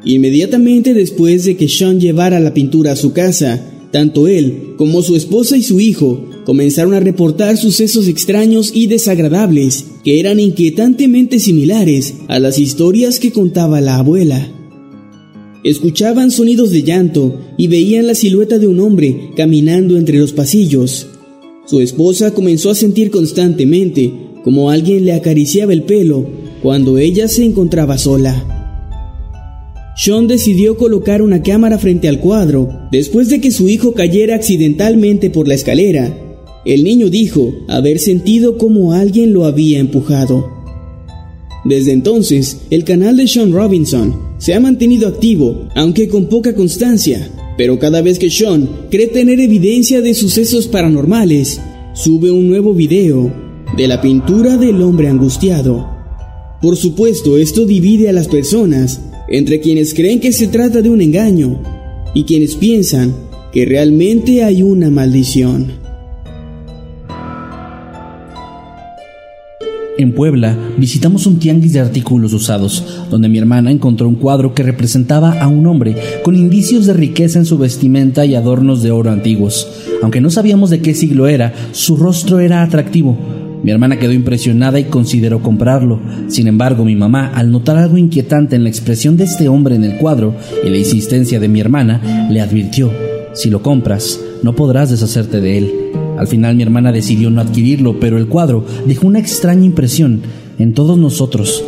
Inmediatamente 0.04 0.94
después 0.94 1.44
de 1.44 1.56
que 1.56 1.68
Sean 1.68 2.00
llevara 2.00 2.40
la 2.40 2.54
pintura 2.54 2.92
a 2.92 2.96
su 2.96 3.12
casa, 3.12 3.70
Tanto 3.94 4.26
él 4.26 4.74
como 4.76 5.02
su 5.02 5.14
esposa 5.14 5.56
y 5.56 5.62
su 5.62 5.78
hijo 5.78 6.28
comenzaron 6.44 6.94
a 6.94 7.00
reportar 7.00 7.56
sucesos 7.56 8.08
extraños 8.08 8.70
y 8.74 8.86
desagradables 8.86 9.86
que 10.04 10.20
eran 10.20 10.40
inquietantemente 10.40 11.40
similares 11.40 12.14
a 12.28 12.38
las 12.38 12.58
historias 12.58 13.18
que 13.18 13.32
contaba 13.32 13.80
la 13.80 13.96
abuela. 13.96 14.50
Escuchaban 15.64 16.30
sonidos 16.30 16.70
de 16.70 16.82
llanto 16.82 17.40
y 17.56 17.68
veían 17.68 18.06
la 18.06 18.14
silueta 18.14 18.58
de 18.58 18.66
un 18.66 18.80
hombre 18.80 19.30
caminando 19.34 19.96
entre 19.96 20.18
los 20.18 20.32
pasillos. 20.32 21.08
Su 21.66 21.80
esposa 21.80 22.32
comenzó 22.34 22.70
a 22.70 22.74
sentir 22.74 23.10
constantemente 23.10 24.12
como 24.44 24.70
alguien 24.70 25.06
le 25.06 25.14
acariciaba 25.14 25.72
el 25.72 25.84
pelo 25.84 26.26
cuando 26.62 26.98
ella 26.98 27.28
se 27.28 27.44
encontraba 27.44 27.96
sola. 27.96 28.50
Sean 29.96 30.26
decidió 30.26 30.76
colocar 30.76 31.22
una 31.22 31.42
cámara 31.42 31.78
frente 31.78 32.08
al 32.08 32.20
cuadro 32.20 32.68
después 32.90 33.30
de 33.30 33.40
que 33.40 33.50
su 33.50 33.68
hijo 33.68 33.94
cayera 33.94 34.34
accidentalmente 34.34 35.30
por 35.30 35.48
la 35.48 35.54
escalera. 35.54 36.14
El 36.64 36.82
niño 36.82 37.10
dijo 37.10 37.54
haber 37.68 37.98
sentido 37.98 38.56
como 38.56 38.92
alguien 38.92 39.32
lo 39.32 39.44
había 39.44 39.80
empujado. 39.80 40.50
Desde 41.64 41.92
entonces, 41.92 42.62
el 42.70 42.84
canal 42.84 43.16
de 43.16 43.28
Sean 43.28 43.52
Robinson 43.52 44.14
se 44.38 44.54
ha 44.54 44.60
mantenido 44.60 45.08
activo, 45.08 45.68
aunque 45.74 46.08
con 46.08 46.28
poca 46.28 46.54
constancia, 46.54 47.30
pero 47.56 47.78
cada 47.78 48.02
vez 48.02 48.18
que 48.18 48.30
Sean 48.30 48.68
cree 48.90 49.08
tener 49.08 49.40
evidencia 49.40 50.00
de 50.00 50.14
sucesos 50.14 50.66
paranormales, 50.66 51.60
sube 51.94 52.30
un 52.30 52.48
nuevo 52.48 52.74
video 52.74 53.32
de 53.76 53.86
la 53.86 54.00
pintura 54.00 54.56
del 54.56 54.82
hombre 54.82 55.08
angustiado. 55.08 55.88
Por 56.62 56.76
supuesto, 56.76 57.36
esto 57.36 57.66
divide 57.66 58.08
a 58.08 58.12
las 58.12 58.28
personas 58.28 59.00
entre 59.28 59.60
quienes 59.60 59.92
creen 59.92 60.20
que 60.20 60.32
se 60.32 60.48
trata 60.48 60.80
de 60.80 60.90
un 60.90 61.02
engaño 61.02 61.62
y 62.14 62.24
quienes 62.24 62.54
piensan 62.54 63.14
que 63.52 63.64
realmente 63.64 64.42
hay 64.42 64.62
una 64.62 64.90
maldición. 64.90 65.83
En 69.96 70.12
Puebla 70.12 70.58
visitamos 70.76 71.24
un 71.24 71.38
tianguis 71.38 71.72
de 71.72 71.78
artículos 71.78 72.32
usados, 72.32 73.04
donde 73.10 73.28
mi 73.28 73.38
hermana 73.38 73.70
encontró 73.70 74.08
un 74.08 74.16
cuadro 74.16 74.52
que 74.52 74.64
representaba 74.64 75.40
a 75.40 75.46
un 75.46 75.64
hombre 75.68 75.94
con 76.24 76.34
indicios 76.34 76.86
de 76.86 76.94
riqueza 76.94 77.38
en 77.38 77.44
su 77.44 77.58
vestimenta 77.58 78.26
y 78.26 78.34
adornos 78.34 78.82
de 78.82 78.90
oro 78.90 79.12
antiguos. 79.12 79.68
Aunque 80.02 80.20
no 80.20 80.30
sabíamos 80.30 80.70
de 80.70 80.80
qué 80.80 80.94
siglo 80.94 81.28
era, 81.28 81.52
su 81.70 81.96
rostro 81.96 82.40
era 82.40 82.64
atractivo. 82.64 83.16
Mi 83.62 83.70
hermana 83.70 83.96
quedó 83.96 84.12
impresionada 84.12 84.80
y 84.80 84.84
consideró 84.84 85.40
comprarlo. 85.40 86.00
Sin 86.26 86.48
embargo, 86.48 86.84
mi 86.84 86.96
mamá, 86.96 87.30
al 87.32 87.52
notar 87.52 87.76
algo 87.76 87.96
inquietante 87.96 88.56
en 88.56 88.64
la 88.64 88.70
expresión 88.70 89.16
de 89.16 89.24
este 89.24 89.48
hombre 89.48 89.76
en 89.76 89.84
el 89.84 89.98
cuadro 89.98 90.34
y 90.66 90.70
la 90.70 90.76
insistencia 90.76 91.38
de 91.38 91.48
mi 91.48 91.60
hermana, 91.60 92.28
le 92.30 92.40
advirtió, 92.40 92.90
si 93.32 93.48
lo 93.48 93.62
compras, 93.62 94.20
no 94.42 94.56
podrás 94.56 94.90
deshacerte 94.90 95.40
de 95.40 95.58
él. 95.58 95.72
Al 96.18 96.26
final 96.26 96.56
mi 96.56 96.62
hermana 96.62 96.92
decidió 96.92 97.30
no 97.30 97.40
adquirirlo, 97.40 97.98
pero 98.00 98.18
el 98.18 98.28
cuadro 98.28 98.64
dejó 98.86 99.06
una 99.06 99.18
extraña 99.18 99.64
impresión 99.64 100.22
en 100.58 100.74
todos 100.74 100.98
nosotros. 100.98 101.64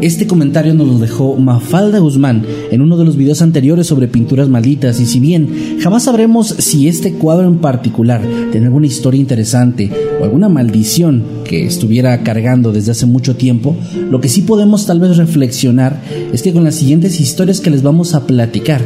Este 0.00 0.26
comentario 0.26 0.74
nos 0.74 0.88
lo 0.88 0.98
dejó 0.98 1.36
Mafalda 1.36 1.98
Guzmán 1.98 2.44
en 2.70 2.80
uno 2.80 2.96
de 2.96 3.04
los 3.04 3.16
videos 3.16 3.42
anteriores 3.42 3.86
sobre 3.86 4.08
pinturas 4.08 4.48
malditas 4.48 5.00
y 5.00 5.06
si 5.06 5.20
bien 5.20 5.78
jamás 5.80 6.04
sabremos 6.04 6.48
si 6.58 6.88
este 6.88 7.14
cuadro 7.14 7.46
en 7.46 7.58
particular 7.58 8.20
tiene 8.50 8.66
alguna 8.66 8.86
historia 8.86 9.20
interesante 9.20 9.90
o 10.20 10.24
alguna 10.24 10.48
maldición 10.48 11.22
que 11.44 11.64
estuviera 11.64 12.22
cargando 12.22 12.72
desde 12.72 12.92
hace 12.92 13.06
mucho 13.06 13.36
tiempo, 13.36 13.76
lo 14.10 14.20
que 14.20 14.28
sí 14.28 14.42
podemos 14.42 14.86
tal 14.86 15.00
vez 15.00 15.16
reflexionar 15.16 16.00
es 16.32 16.42
que 16.42 16.52
con 16.52 16.64
las 16.64 16.74
siguientes 16.74 17.20
historias 17.20 17.60
que 17.60 17.70
les 17.70 17.82
vamos 17.82 18.14
a 18.14 18.26
platicar, 18.26 18.82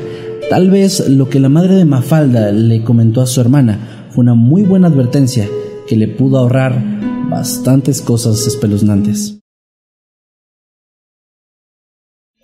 tal 0.50 0.70
vez 0.70 1.08
lo 1.08 1.28
que 1.28 1.40
la 1.40 1.48
madre 1.48 1.74
de 1.74 1.84
Mafalda 1.84 2.52
le 2.52 2.82
comentó 2.82 3.20
a 3.20 3.26
su 3.26 3.40
hermana 3.40 4.01
fue 4.12 4.22
una 4.22 4.34
muy 4.34 4.62
buena 4.62 4.88
advertencia 4.88 5.48
que 5.86 5.96
le 5.96 6.08
pudo 6.08 6.38
ahorrar 6.38 6.82
bastantes 7.30 8.02
cosas 8.02 8.46
espeluznantes. 8.46 9.38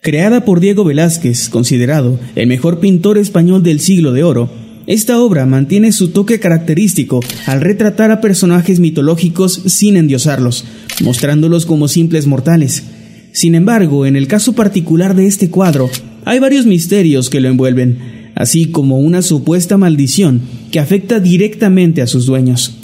Creada 0.00 0.44
por 0.44 0.60
Diego 0.60 0.84
Velázquez, 0.84 1.50
considerado 1.50 2.18
el 2.34 2.46
mejor 2.46 2.80
pintor 2.80 3.18
español 3.18 3.62
del 3.62 3.80
siglo 3.80 4.12
de 4.12 4.22
oro, 4.22 4.48
esta 4.86 5.20
obra 5.20 5.44
mantiene 5.44 5.92
su 5.92 6.12
toque 6.12 6.40
característico 6.40 7.20
al 7.46 7.60
retratar 7.60 8.10
a 8.10 8.22
personajes 8.22 8.80
mitológicos 8.80 9.52
sin 9.66 9.98
endiosarlos, 9.98 10.64
mostrándolos 11.02 11.66
como 11.66 11.88
simples 11.88 12.26
mortales. 12.26 12.84
Sin 13.32 13.54
embargo, 13.54 14.06
en 14.06 14.16
el 14.16 14.28
caso 14.28 14.54
particular 14.54 15.14
de 15.14 15.26
este 15.26 15.50
cuadro, 15.50 15.90
hay 16.24 16.38
varios 16.38 16.64
misterios 16.64 17.28
que 17.28 17.40
lo 17.40 17.48
envuelven, 17.48 18.17
así 18.38 18.66
como 18.66 18.98
una 18.98 19.20
supuesta 19.20 19.76
maldición 19.76 20.40
que 20.70 20.78
afecta 20.78 21.18
directamente 21.18 22.02
a 22.02 22.06
sus 22.06 22.24
dueños. 22.24 22.78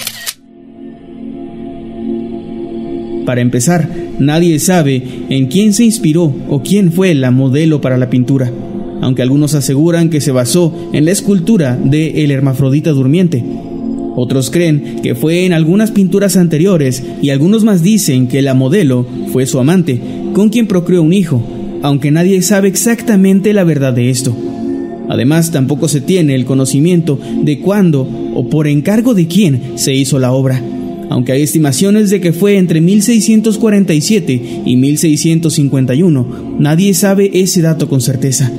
Para 3.24 3.40
empezar, 3.40 3.88
nadie 4.18 4.58
sabe 4.58 5.02
en 5.30 5.46
quién 5.46 5.72
se 5.72 5.84
inspiró 5.84 6.34
o 6.48 6.62
quién 6.62 6.90
fue 6.92 7.14
la 7.14 7.30
modelo 7.30 7.80
para 7.80 7.96
la 7.96 8.10
pintura, 8.10 8.52
aunque 9.00 9.22
algunos 9.22 9.54
aseguran 9.54 10.10
que 10.10 10.20
se 10.20 10.32
basó 10.32 10.90
en 10.92 11.04
la 11.04 11.12
escultura 11.12 11.78
de 11.82 12.24
El 12.24 12.32
Hermafrodita 12.32 12.90
Durmiente. 12.90 13.44
Otros 14.16 14.50
creen 14.50 14.96
que 15.04 15.14
fue 15.14 15.46
en 15.46 15.52
algunas 15.52 15.92
pinturas 15.92 16.36
anteriores 16.36 17.04
y 17.22 17.30
algunos 17.30 17.62
más 17.62 17.80
dicen 17.80 18.26
que 18.26 18.42
la 18.42 18.54
modelo 18.54 19.06
fue 19.32 19.46
su 19.46 19.60
amante, 19.60 20.00
con 20.32 20.48
quien 20.48 20.66
procreó 20.66 21.02
un 21.02 21.12
hijo, 21.12 21.42
aunque 21.82 22.10
nadie 22.10 22.42
sabe 22.42 22.66
exactamente 22.66 23.52
la 23.52 23.62
verdad 23.62 23.92
de 23.92 24.10
esto. 24.10 24.36
Además, 25.08 25.50
tampoco 25.50 25.88
se 25.88 26.00
tiene 26.00 26.34
el 26.34 26.44
conocimiento 26.44 27.18
de 27.42 27.60
cuándo 27.60 28.08
o 28.34 28.48
por 28.48 28.66
encargo 28.66 29.14
de 29.14 29.26
quién 29.26 29.72
se 29.76 29.94
hizo 29.94 30.18
la 30.18 30.32
obra, 30.32 30.62
aunque 31.10 31.32
hay 31.32 31.42
estimaciones 31.42 32.10
de 32.10 32.20
que 32.20 32.32
fue 32.32 32.56
entre 32.56 32.80
1647 32.80 34.62
y 34.64 34.76
1651, 34.76 36.56
nadie 36.58 36.94
sabe 36.94 37.30
ese 37.34 37.62
dato 37.62 37.88
con 37.88 38.00
certeza. 38.00 38.50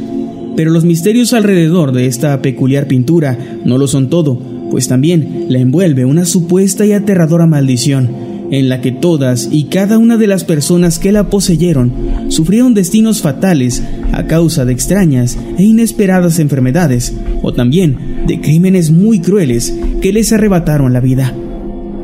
Pero 0.55 0.71
los 0.71 0.85
misterios 0.85 1.33
alrededor 1.33 1.91
de 1.91 2.05
esta 2.05 2.41
peculiar 2.41 2.87
pintura 2.87 3.37
no 3.65 3.77
lo 3.77 3.87
son 3.87 4.09
todo, 4.09 4.39
pues 4.71 4.87
también 4.87 5.47
la 5.49 5.59
envuelve 5.59 6.05
una 6.05 6.25
supuesta 6.25 6.85
y 6.85 6.93
aterradora 6.93 7.45
maldición, 7.45 8.09
en 8.51 8.69
la 8.69 8.81
que 8.81 8.91
todas 8.91 9.49
y 9.51 9.65
cada 9.65 9.97
una 9.97 10.17
de 10.17 10.27
las 10.27 10.43
personas 10.43 10.99
que 10.99 11.11
la 11.11 11.29
poseyeron 11.29 11.91
sufrieron 12.29 12.73
destinos 12.73 13.21
fatales 13.21 13.83
a 14.11 14.27
causa 14.27 14.65
de 14.65 14.73
extrañas 14.73 15.37
e 15.57 15.63
inesperadas 15.63 16.39
enfermedades 16.39 17.13
o 17.41 17.53
también 17.53 18.23
de 18.27 18.41
crímenes 18.41 18.91
muy 18.91 19.19
crueles 19.19 19.73
que 20.01 20.13
les 20.13 20.31
arrebataron 20.33 20.93
la 20.93 20.99
vida. 20.99 21.33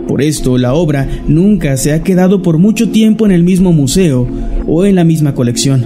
Por 0.07 0.21
esto, 0.21 0.57
la 0.57 0.73
obra 0.73 1.07
nunca 1.27 1.77
se 1.77 1.93
ha 1.93 2.03
quedado 2.03 2.41
por 2.41 2.57
mucho 2.57 2.89
tiempo 2.89 3.25
en 3.25 3.31
el 3.31 3.43
mismo 3.43 3.71
museo 3.71 4.27
o 4.67 4.85
en 4.85 4.95
la 4.95 5.03
misma 5.03 5.33
colección, 5.33 5.85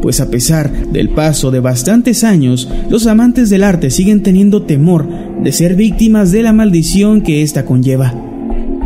pues 0.00 0.20
a 0.20 0.30
pesar 0.30 0.72
del 0.92 1.10
paso 1.10 1.50
de 1.50 1.60
bastantes 1.60 2.24
años, 2.24 2.70
los 2.88 3.06
amantes 3.06 3.50
del 3.50 3.64
arte 3.64 3.90
siguen 3.90 4.22
teniendo 4.22 4.62
temor 4.62 5.06
de 5.42 5.52
ser 5.52 5.74
víctimas 5.76 6.32
de 6.32 6.42
la 6.42 6.52
maldición 6.52 7.20
que 7.20 7.42
ésta 7.42 7.64
conlleva. 7.64 8.25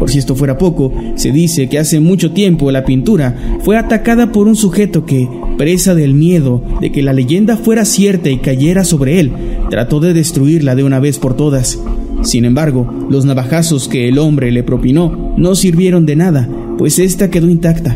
Por 0.00 0.10
si 0.10 0.18
esto 0.18 0.34
fuera 0.34 0.56
poco, 0.56 0.94
se 1.14 1.30
dice 1.30 1.68
que 1.68 1.78
hace 1.78 2.00
mucho 2.00 2.32
tiempo 2.32 2.70
la 2.70 2.86
pintura 2.86 3.36
fue 3.60 3.76
atacada 3.76 4.32
por 4.32 4.48
un 4.48 4.56
sujeto 4.56 5.04
que, 5.04 5.28
presa 5.58 5.94
del 5.94 6.14
miedo 6.14 6.62
de 6.80 6.90
que 6.90 7.02
la 7.02 7.12
leyenda 7.12 7.58
fuera 7.58 7.84
cierta 7.84 8.30
y 8.30 8.38
cayera 8.38 8.84
sobre 8.84 9.20
él, 9.20 9.30
trató 9.68 10.00
de 10.00 10.14
destruirla 10.14 10.74
de 10.74 10.84
una 10.84 11.00
vez 11.00 11.18
por 11.18 11.36
todas. 11.36 11.78
Sin 12.22 12.46
embargo, 12.46 13.08
los 13.10 13.26
navajazos 13.26 13.88
que 13.88 14.08
el 14.08 14.16
hombre 14.16 14.50
le 14.50 14.62
propinó 14.62 15.34
no 15.36 15.54
sirvieron 15.54 16.06
de 16.06 16.16
nada, 16.16 16.48
pues 16.78 16.98
esta 16.98 17.28
quedó 17.28 17.50
intacta. 17.50 17.94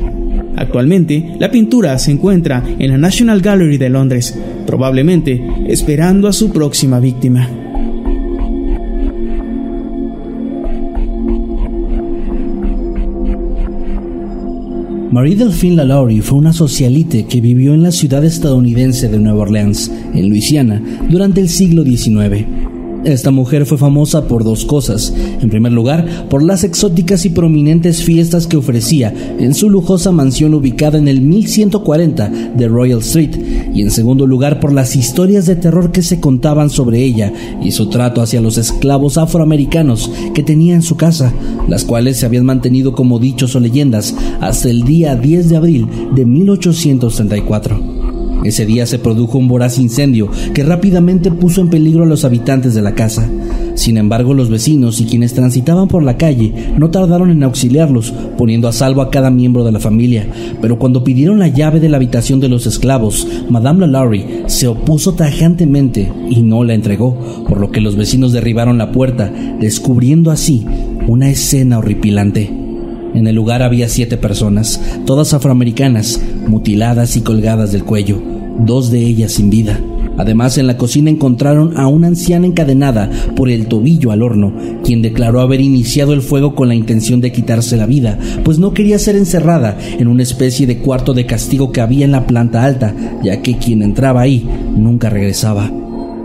Actualmente, 0.57 1.37
la 1.41 1.51
pintura 1.51 1.99
se 1.99 2.11
encuentra 2.11 2.63
en 2.79 2.91
la 2.91 2.99
National 2.99 3.41
Gallery 3.41 3.79
de 3.79 3.89
Londres, 3.89 4.39
probablemente 4.67 5.43
esperando 5.69 6.29
a 6.29 6.35
su 6.35 6.53
próxima 6.53 7.01
víctima. 7.01 7.64
Marie 15.15 15.37
Delphine 15.37 15.77
LaLaurie 15.77 16.23
fue 16.23 16.39
una 16.39 16.53
socialite 16.53 17.27
que 17.27 17.41
vivió 17.41 17.73
en 17.73 17.85
la 17.85 17.93
ciudad 17.93 18.25
estadounidense 18.25 19.09
de 19.09 19.21
Nueva 19.21 19.43
Orleans, 19.43 19.89
en 20.13 20.29
Luisiana, 20.29 20.83
durante 21.09 21.41
el 21.41 21.49
siglo 21.49 21.85
XIX. 21.85 22.45
Esta 23.05 23.31
mujer 23.31 23.65
fue 23.65 23.79
famosa 23.79 24.27
por 24.27 24.43
dos 24.43 24.65
cosas. 24.65 25.15
En 25.41 25.51
primer 25.51 25.71
lugar, 25.71 26.27
por 26.29 26.43
las 26.43 26.65
exóticas 26.65 27.25
y 27.27 27.31
prominentes 27.31 28.03
fiestas 28.03 28.49
que 28.49 28.57
ofrecía 28.57 29.15
en 29.39 29.55
su 29.55 29.71
lujosa 29.71 30.11
mansión 30.11 30.53
ubicada 30.53 30.99
en 30.99 31.07
el 31.07 31.21
1140 31.21 32.31
de 32.57 32.67
Royal 32.67 32.99
Street. 32.99 33.64
Y 33.75 33.83
en 33.83 33.91
segundo 33.91 34.27
lugar, 34.27 34.61
por 34.61 34.73
las 34.73 34.95
historias 34.95 35.47
de 35.47 35.57
terror 35.57 35.91
que 35.91 36.03
se 36.03 36.21
contaban 36.21 36.71
sobre 36.71 37.03
ella 37.03 37.33
y 37.61 37.73
su 37.73 37.91
trato 37.91 38.23
hacia 38.23 38.41
los 38.41 38.57
esclavos 38.57 39.19
afroamericanos 39.19 40.11
que 40.33 40.45
tenía 40.45 40.75
en 40.75 40.83
su 40.83 40.97
casa, 40.97 41.33
las 41.69 41.85
cuales 41.85 42.19
se 42.19 42.27
habían 42.27 42.47
mantenido 42.47 42.93
como 42.93 43.19
dichos 43.19 43.57
o 43.57 43.61
leyendas 43.61 44.15
hasta 44.41 44.71
el 44.71 44.85
día 44.85 45.17
10 45.17 45.49
de 45.49 45.57
abril 45.57 45.89
de 46.15 46.25
1834. 46.25 48.05
Ese 48.45 48.67
día 48.67 48.87
se 48.87 48.99
produjo 48.99 49.39
un 49.39 49.49
voraz 49.49 49.79
incendio 49.79 50.29
que 50.53 50.63
rápidamente 50.63 51.31
puso 51.31 51.63
en 51.63 51.71
peligro 51.71 52.05
a 52.05 52.07
los 52.07 52.25
habitantes 52.25 52.75
de 52.75 52.83
la 52.83 52.95
casa. 52.95 53.29
Sin 53.75 53.97
embargo, 53.97 54.35
los 54.35 54.51
vecinos 54.51 55.01
y 55.01 55.05
quienes 55.05 55.35
transitaban 55.35 55.89
por 55.89 56.03
la 56.03 56.17
calle 56.17 56.53
no 56.79 56.91
tardaron 56.91 57.31
en 57.31 57.43
auxiliarlos, 57.43 58.13
poniendo 58.39 58.69
a 58.69 58.73
salvo 58.73 59.03
a 59.03 59.11
cada 59.11 59.31
miembro 59.31 59.65
de 59.65 59.73
la 59.73 59.81
familia. 59.81 60.29
Pero 60.61 60.79
cuando 60.79 61.03
pidieron 61.03 61.39
la 61.39 61.49
llave 61.49 61.81
de 61.81 61.89
la 61.89 61.97
habitación 61.97 62.39
de 62.41 62.49
los 62.49 62.67
esclavos, 62.67 63.27
Madame 63.49 63.81
Lalaurie 63.81 64.45
se 64.47 64.69
opuso 64.69 65.15
tajantemente 65.15 66.11
y 66.31 66.43
no 66.43 66.63
la 66.63 66.75
entregó, 66.75 67.19
por 67.49 67.61
lo 67.61 67.71
que 67.71 67.81
los 67.81 67.97
vecinos 67.97 68.33
derribaron 68.33 68.79
la 68.79 68.93
puerta, 68.93 69.33
descubriendo 69.61 70.31
así 70.31 70.65
una 71.09 71.29
escena 71.29 71.79
horripilante. 71.79 72.51
En 73.15 73.27
el 73.27 73.37
lugar 73.37 73.63
había 73.63 73.89
siete 73.89 74.17
personas, 74.17 74.81
todas 75.07 75.35
afroamericanas, 75.35 76.21
mutiladas 76.49 77.17
y 77.17 77.21
colgadas 77.21 77.71
del 77.73 77.85
cuello, 77.85 78.21
dos 78.59 78.91
de 78.91 79.01
ellas 79.01 79.33
sin 79.33 79.51
vida. 79.51 79.81
Además, 80.17 80.59
en 80.59 80.67
la 80.67 80.77
cocina 80.77 81.11
encontraron 81.11 81.77
a 81.77 81.87
una 81.87 82.09
anciana 82.09 82.47
encadenada 82.47 83.11
por 83.35 83.51
el 83.51 83.67
tobillo 83.67 84.11
al 84.11 84.23
horno, 84.23 84.53
quien 84.85 85.03
declaró 85.03 85.41
haber 85.41 85.61
iniciado 85.61 86.13
el 86.13 86.23
fuego 86.23 86.55
con 86.55 86.69
la 86.69 86.75
intención 86.75 87.21
de 87.21 87.33
quitarse 87.33 87.77
la 87.77 87.87
vida, 87.87 88.19
pues 88.45 88.59
no 88.59 88.75
quería 88.75 88.99
ser 88.99 89.17
encerrada 89.17 89.77
en 89.99 90.09
una 90.09 90.23
especie 90.23 90.67
de 90.67 90.79
cuarto 90.79 91.15
de 91.15 91.27
castigo 91.27 91.73
que 91.73 91.81
había 91.81 92.05
en 92.05 92.13
la 92.13 92.27
planta 92.27 92.65
alta, 92.65 92.95
ya 93.23 93.43
que 93.43 93.59
quien 93.59 93.83
entraba 93.83 94.23
ahí 94.23 94.47
nunca 94.77 95.11
regresaba. 95.11 95.71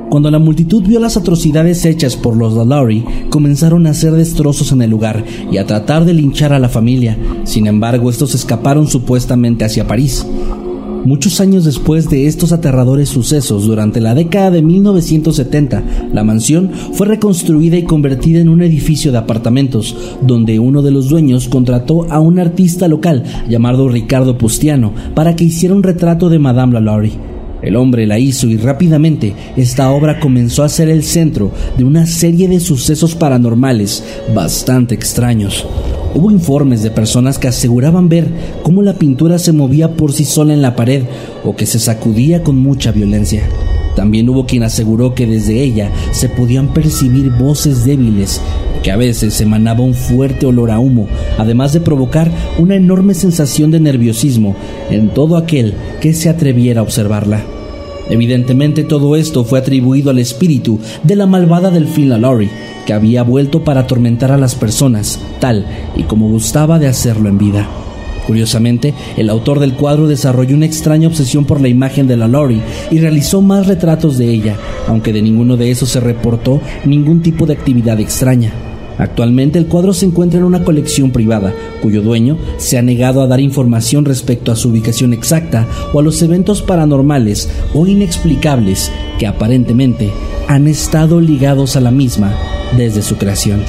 Cuando 0.09 0.31
la 0.31 0.39
multitud 0.39 0.83
vio 0.83 0.99
las 0.99 1.17
atrocidades 1.17 1.85
hechas 1.85 2.15
por 2.15 2.35
los 2.35 2.55
Lalaurie, 2.55 3.05
comenzaron 3.29 3.85
a 3.85 3.91
hacer 3.91 4.13
destrozos 4.13 4.71
en 4.71 4.81
el 4.81 4.89
lugar 4.89 5.23
y 5.51 5.57
a 5.57 5.67
tratar 5.67 6.03
de 6.03 6.13
linchar 6.13 6.51
a 6.51 6.57
la 6.57 6.67
familia. 6.67 7.15
Sin 7.43 7.67
embargo, 7.67 8.09
estos 8.09 8.33
escaparon 8.33 8.87
supuestamente 8.87 9.65
hacia 9.65 9.85
París. 9.85 10.25
Muchos 11.05 11.39
años 11.39 11.65
después 11.65 12.09
de 12.09 12.27
estos 12.27 12.51
aterradores 12.51 13.09
sucesos, 13.09 13.65
durante 13.65 14.01
la 14.01 14.13
década 14.13 14.51
de 14.51 14.61
1970, 14.61 15.83
la 16.13 16.23
mansión 16.23 16.71
fue 16.93 17.07
reconstruida 17.07 17.77
y 17.77 17.83
convertida 17.83 18.39
en 18.39 18.49
un 18.49 18.61
edificio 18.61 19.11
de 19.11 19.17
apartamentos, 19.17 19.95
donde 20.21 20.59
uno 20.59 20.81
de 20.81 20.91
los 20.91 21.09
dueños 21.09 21.47
contrató 21.47 22.05
a 22.11 22.19
un 22.19 22.39
artista 22.39 22.87
local 22.87 23.23
llamado 23.49 23.87
Ricardo 23.87 24.37
Pustiano 24.37 24.93
para 25.15 25.35
que 25.35 25.45
hiciera 25.45 25.73
un 25.73 25.83
retrato 25.83 26.29
de 26.29 26.39
Madame 26.39 26.73
Lalaurie. 26.73 27.29
El 27.61 27.75
hombre 27.75 28.07
la 28.07 28.19
hizo 28.19 28.47
y 28.47 28.57
rápidamente 28.57 29.33
esta 29.57 29.91
obra 29.91 30.19
comenzó 30.19 30.63
a 30.63 30.69
ser 30.69 30.89
el 30.89 31.03
centro 31.03 31.51
de 31.77 31.83
una 31.83 32.05
serie 32.05 32.47
de 32.47 32.59
sucesos 32.59 33.15
paranormales 33.15 34.03
bastante 34.33 34.95
extraños. 34.95 35.65
Hubo 36.15 36.31
informes 36.31 36.81
de 36.81 36.89
personas 36.89 37.37
que 37.37 37.47
aseguraban 37.47 38.09
ver 38.09 38.27
cómo 38.63 38.81
la 38.81 38.93
pintura 38.93 39.37
se 39.37 39.53
movía 39.53 39.95
por 39.95 40.11
sí 40.11 40.25
sola 40.25 40.53
en 40.53 40.61
la 40.61 40.75
pared 40.75 41.03
o 41.43 41.55
que 41.55 41.65
se 41.65 41.79
sacudía 41.79 42.43
con 42.43 42.57
mucha 42.57 42.91
violencia. 42.91 43.43
También 43.95 44.29
hubo 44.29 44.45
quien 44.45 44.63
aseguró 44.63 45.13
que 45.13 45.27
desde 45.27 45.61
ella 45.61 45.91
se 46.11 46.29
podían 46.29 46.73
percibir 46.73 47.31
voces 47.31 47.85
débiles 47.85 48.41
que 48.81 48.91
a 48.91 48.97
veces 48.97 49.39
emanaba 49.41 49.81
un 49.81 49.93
fuerte 49.93 50.45
olor 50.45 50.71
a 50.71 50.79
humo, 50.79 51.07
además 51.37 51.73
de 51.73 51.81
provocar 51.81 52.31
una 52.57 52.75
enorme 52.75 53.13
sensación 53.13 53.71
de 53.71 53.79
nerviosismo 53.79 54.55
en 54.89 55.09
todo 55.09 55.37
aquel 55.37 55.75
que 55.99 56.13
se 56.13 56.29
atreviera 56.29 56.79
a 56.79 56.83
observarla. 56.83 57.58
Evidentemente 58.09 58.83
todo 58.83 59.15
esto 59.15 59.43
fue 59.43 59.59
atribuido 59.59 60.09
al 60.09 60.19
espíritu 60.19 60.79
de 61.03 61.15
la 61.15 61.27
malvada 61.27 61.71
Delfina 61.71 62.17
Laurie, 62.17 62.49
que 62.85 62.93
había 62.93 63.23
vuelto 63.23 63.63
para 63.63 63.81
atormentar 63.81 64.31
a 64.31 64.37
las 64.37 64.55
personas, 64.55 65.19
tal 65.39 65.65
y 65.95 66.03
como 66.03 66.27
gustaba 66.27 66.79
de 66.79 66.87
hacerlo 66.87 67.29
en 67.29 67.37
vida. 67.37 67.67
Curiosamente, 68.25 68.93
el 69.17 69.29
autor 69.29 69.59
del 69.59 69.73
cuadro 69.73 70.07
desarrolló 70.07 70.55
una 70.55 70.67
extraña 70.67 71.07
obsesión 71.07 71.45
por 71.45 71.61
la 71.61 71.67
imagen 71.67 72.07
de 72.07 72.15
la 72.15 72.27
Lori 72.27 72.61
y 72.91 72.99
realizó 72.99 73.41
más 73.41 73.65
retratos 73.65 74.19
de 74.19 74.31
ella, 74.31 74.55
aunque 74.87 75.13
de 75.13 75.23
ninguno 75.23 75.57
de 75.57 75.71
esos 75.71 75.89
se 75.89 75.99
reportó 75.99 76.61
ningún 76.85 77.21
tipo 77.21 77.47
de 77.47 77.53
actividad 77.53 77.99
extraña. 77.99 78.68
Actualmente 78.99 79.57
el 79.57 79.67
cuadro 79.67 79.93
se 79.93 80.05
encuentra 80.05 80.39
en 80.39 80.45
una 80.45 80.65
colección 80.65 81.11
privada, 81.11 81.53
cuyo 81.81 82.01
dueño 82.01 82.37
se 82.57 82.77
ha 82.77 82.81
negado 82.81 83.21
a 83.21 83.27
dar 83.27 83.39
información 83.39 84.03
respecto 84.03 84.51
a 84.51 84.57
su 84.57 84.69
ubicación 84.69 85.13
exacta 85.13 85.65
o 85.93 85.99
a 85.99 86.03
los 86.03 86.21
eventos 86.21 86.61
paranormales 86.61 87.49
o 87.73 87.87
inexplicables 87.87 88.91
que 89.17 89.25
aparentemente 89.25 90.11
han 90.49 90.67
estado 90.67 91.21
ligados 91.21 91.77
a 91.77 91.81
la 91.81 91.91
misma 91.91 92.35
desde 92.75 93.01
su 93.01 93.15
creación. 93.15 93.63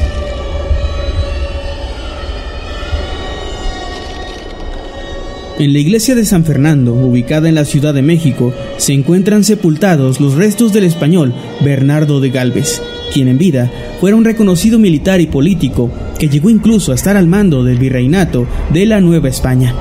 En 5.61 5.73
la 5.75 5.79
iglesia 5.79 6.15
de 6.15 6.25
San 6.25 6.45
Fernando, 6.45 6.95
ubicada 6.95 7.49
en 7.49 7.55
la 7.55 7.67
Ciudad 7.67 7.95
de 7.95 8.03
México, 8.03 8.53
se 8.79 8.95
encuentran 8.95 9.45
sepultados 9.45 10.19
los 10.19 10.35
restos 10.35 10.73
del 10.73 10.85
español 10.85 11.35
Bernardo 11.61 12.19
de 12.19 12.31
Galvez, 12.31 12.81
quien 13.13 13.29
en 13.29 13.39
vida 13.39 13.71
fuera 14.01 14.17
un 14.17 14.25
reconocido 14.25 14.79
militar 14.79 15.21
y 15.21 15.27
político 15.27 15.91
que 16.19 16.29
llegó 16.29 16.51
incluso 16.51 16.93
a 16.93 16.95
estar 16.95 17.17
al 17.17 17.27
mando 17.27 17.65
del 17.65 17.79
virreinato 17.79 18.47
de 18.73 18.87
la 18.87 19.01
Nueva 19.01 19.29
España. 19.29 19.75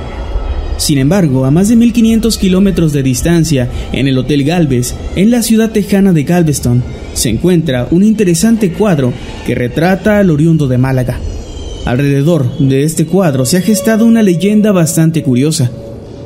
Sin 0.80 0.96
embargo, 0.96 1.44
a 1.44 1.50
más 1.50 1.68
de 1.68 1.76
1500 1.76 2.38
kilómetros 2.38 2.94
de 2.94 3.02
distancia, 3.02 3.68
en 3.92 4.08
el 4.08 4.16
Hotel 4.16 4.44
Galvez, 4.44 4.94
en 5.14 5.30
la 5.30 5.42
ciudad 5.42 5.70
tejana 5.70 6.14
de 6.14 6.24
Galveston, 6.24 6.82
se 7.12 7.28
encuentra 7.28 7.86
un 7.90 8.02
interesante 8.02 8.72
cuadro 8.72 9.12
que 9.46 9.54
retrata 9.54 10.18
al 10.18 10.30
oriundo 10.30 10.68
de 10.68 10.78
Málaga. 10.78 11.18
Alrededor 11.84 12.58
de 12.58 12.84
este 12.84 13.04
cuadro 13.04 13.44
se 13.44 13.58
ha 13.58 13.60
gestado 13.60 14.06
una 14.06 14.22
leyenda 14.22 14.72
bastante 14.72 15.22
curiosa. 15.22 15.70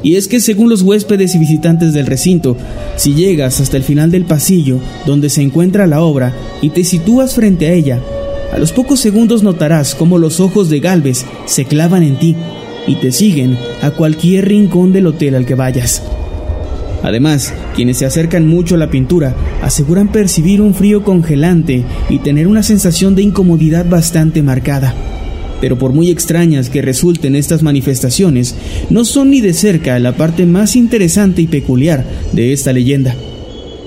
Y 0.05 0.17
es 0.17 0.29
que 0.29 0.39
según 0.39 0.69
los 0.69 0.83
huéspedes 0.83 1.35
y 1.35 1.39
visitantes 1.39 1.95
del 1.95 2.07
recinto, 2.07 2.59
si 2.97 3.15
llegas 3.15 3.61
hasta 3.61 3.79
el 3.79 3.83
final 3.83 4.11
del 4.11 4.27
pasillo 4.27 4.79
donde 5.07 5.31
se 5.31 5.41
encuentra 5.41 5.87
la 5.87 6.03
obra 6.03 6.35
y 6.61 6.69
te 6.69 6.85
sitúas 6.85 7.35
frente 7.35 7.67
a 7.67 7.73
ella, 7.73 8.01
a 8.53 8.59
los 8.59 8.71
pocos 8.71 9.01
segundos 9.01 9.43
notarás 9.43 9.95
cómo 9.95 10.19
los 10.19 10.41
ojos 10.41 10.69
de 10.69 10.81
Galvez 10.81 11.25
se 11.47 11.65
clavan 11.65 12.03
en 12.03 12.19
ti 12.19 12.37
y 12.87 12.97
te 12.97 13.13
siguen 13.13 13.57
a 13.81 13.93
cualquier 13.93 14.47
rincón 14.47 14.93
del 14.93 15.07
hotel 15.07 15.37
al 15.37 15.47
que 15.47 15.55
vayas. 15.55 16.03
Además, 17.03 17.55
quienes 17.75 17.97
se 17.97 18.07
acercan 18.07 18.47
mucho 18.47 18.75
a 18.75 18.79
la 18.79 18.91
pintura 18.91 19.35
aseguran 19.63 20.09
percibir 20.09 20.61
un 20.61 20.75
frío 20.75 21.03
congelante 21.03 21.83
y 22.11 22.19
tener 22.19 22.47
una 22.47 22.63
sensación 22.63 23.15
de 23.15 23.23
incomodidad 23.23 23.87
bastante 23.89 24.43
marcada. 24.43 24.95
Pero 25.61 25.79
por 25.79 25.93
muy 25.93 26.11
extrañas 26.11 26.71
que 26.71 26.83
resulten 26.83 27.37
estas 27.37 27.63
manifestaciones, 27.63 28.55
no 28.91 29.05
son 29.05 29.31
ni 29.31 29.41
de 29.41 29.53
cerca 29.53 29.99
la 29.99 30.17
parte 30.17 30.47
más 30.47 30.77
interesante 30.77 31.43
y 31.43 31.47
peculiar 31.47 32.05
de 32.33 32.53
esta 32.53 32.73
leyenda. 32.73 33.15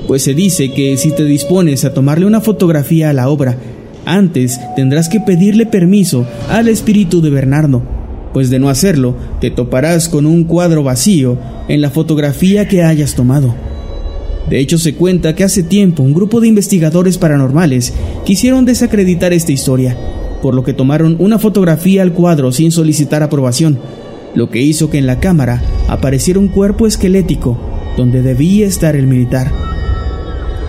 Pues 0.08 0.24
se 0.24 0.34
dice 0.34 0.72
que 0.72 0.96
si 0.98 1.12
te 1.12 1.26
dispones 1.26 1.84
a 1.84 1.94
tomarle 1.94 2.26
una 2.26 2.42
fotografía 2.42 3.10
a 3.10 3.14
la 3.14 3.30
obra, 3.30 3.58
antes 4.06 4.60
tendrás 4.76 5.10
que 5.10 5.20
pedirle 5.20 5.66
permiso 5.66 6.26
al 6.50 6.70
espíritu 6.70 7.22
de 7.22 7.30
Bernardo, 7.30 7.84
pues 8.34 8.50
de 8.50 8.58
no 8.58 8.70
hacerlo 8.70 9.16
te 9.42 9.52
toparás 9.52 10.08
con 10.08 10.26
un 10.26 10.46
cuadro 10.46 10.82
vacío 10.84 11.38
en 11.68 11.82
la 11.82 11.90
fotografía 11.90 12.68
que 12.68 12.84
hayas 12.84 13.16
tomado. 13.16 13.54
De 14.50 14.60
hecho, 14.60 14.78
se 14.78 14.96
cuenta 14.96 15.36
que 15.36 15.44
hace 15.44 15.62
tiempo 15.62 16.04
un 16.04 16.14
grupo 16.14 16.40
de 16.40 16.48
investigadores 16.48 17.18
paranormales 17.18 17.94
quisieron 18.26 18.64
desacreditar 18.64 19.34
esta 19.34 19.52
historia, 19.52 19.98
por 20.48 20.56
lo 20.56 20.64
que 20.64 20.72
tomaron 20.72 21.18
una 21.20 21.40
fotografía 21.40 22.02
al 22.04 22.14
cuadro 22.14 22.54
sin 22.54 22.72
solicitar 22.72 23.22
aprobación, 23.22 23.78
lo 24.34 24.50
que 24.50 24.62
hizo 24.62 24.90
que 24.90 24.98
en 24.98 25.06
la 25.06 25.20
cámara 25.20 25.62
apareciera 25.90 26.40
un 26.40 26.48
cuerpo 26.48 26.88
esquelético 26.88 27.60
donde 27.98 28.22
debía 28.22 28.66
estar 28.66 28.96
el 28.96 29.08
militar. 29.08 29.52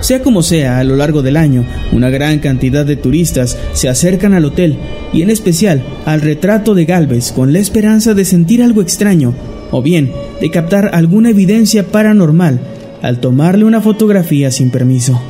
Sea 0.01 0.21
como 0.21 0.43
sea, 0.43 0.81
a 0.81 0.83
lo 0.83 0.97
largo 0.97 1.23
del 1.23 1.37
año, 1.37 1.65
una 1.93 2.11
gran 2.11 2.41
cantidad 2.41 2.85
de 2.85 2.97
turistas 2.97 3.57
se 3.73 3.89
acercan 3.89 4.35
al 4.35 4.47
hotel 4.47 4.79
y 5.13 5.23
en 5.23 5.31
especial 5.31 5.81
al 6.07 6.23
retrato 6.23 6.75
de 6.75 6.85
Galvez 6.85 7.31
con 7.31 7.53
la 7.53 7.61
esperanza 7.61 8.15
de 8.15 8.25
sentir 8.25 8.65
algo 8.65 8.83
extraño 8.83 9.33
o 9.71 9.81
bien 9.81 10.11
de 10.41 10.51
captar 10.51 10.91
alguna 10.93 11.31
evidencia 11.31 11.87
paranormal 11.87 12.59
al 13.01 13.21
tomarle 13.21 13.65
una 13.65 13.81
fotografía 13.81 14.51
sin 14.51 14.71
permiso. 14.73 15.21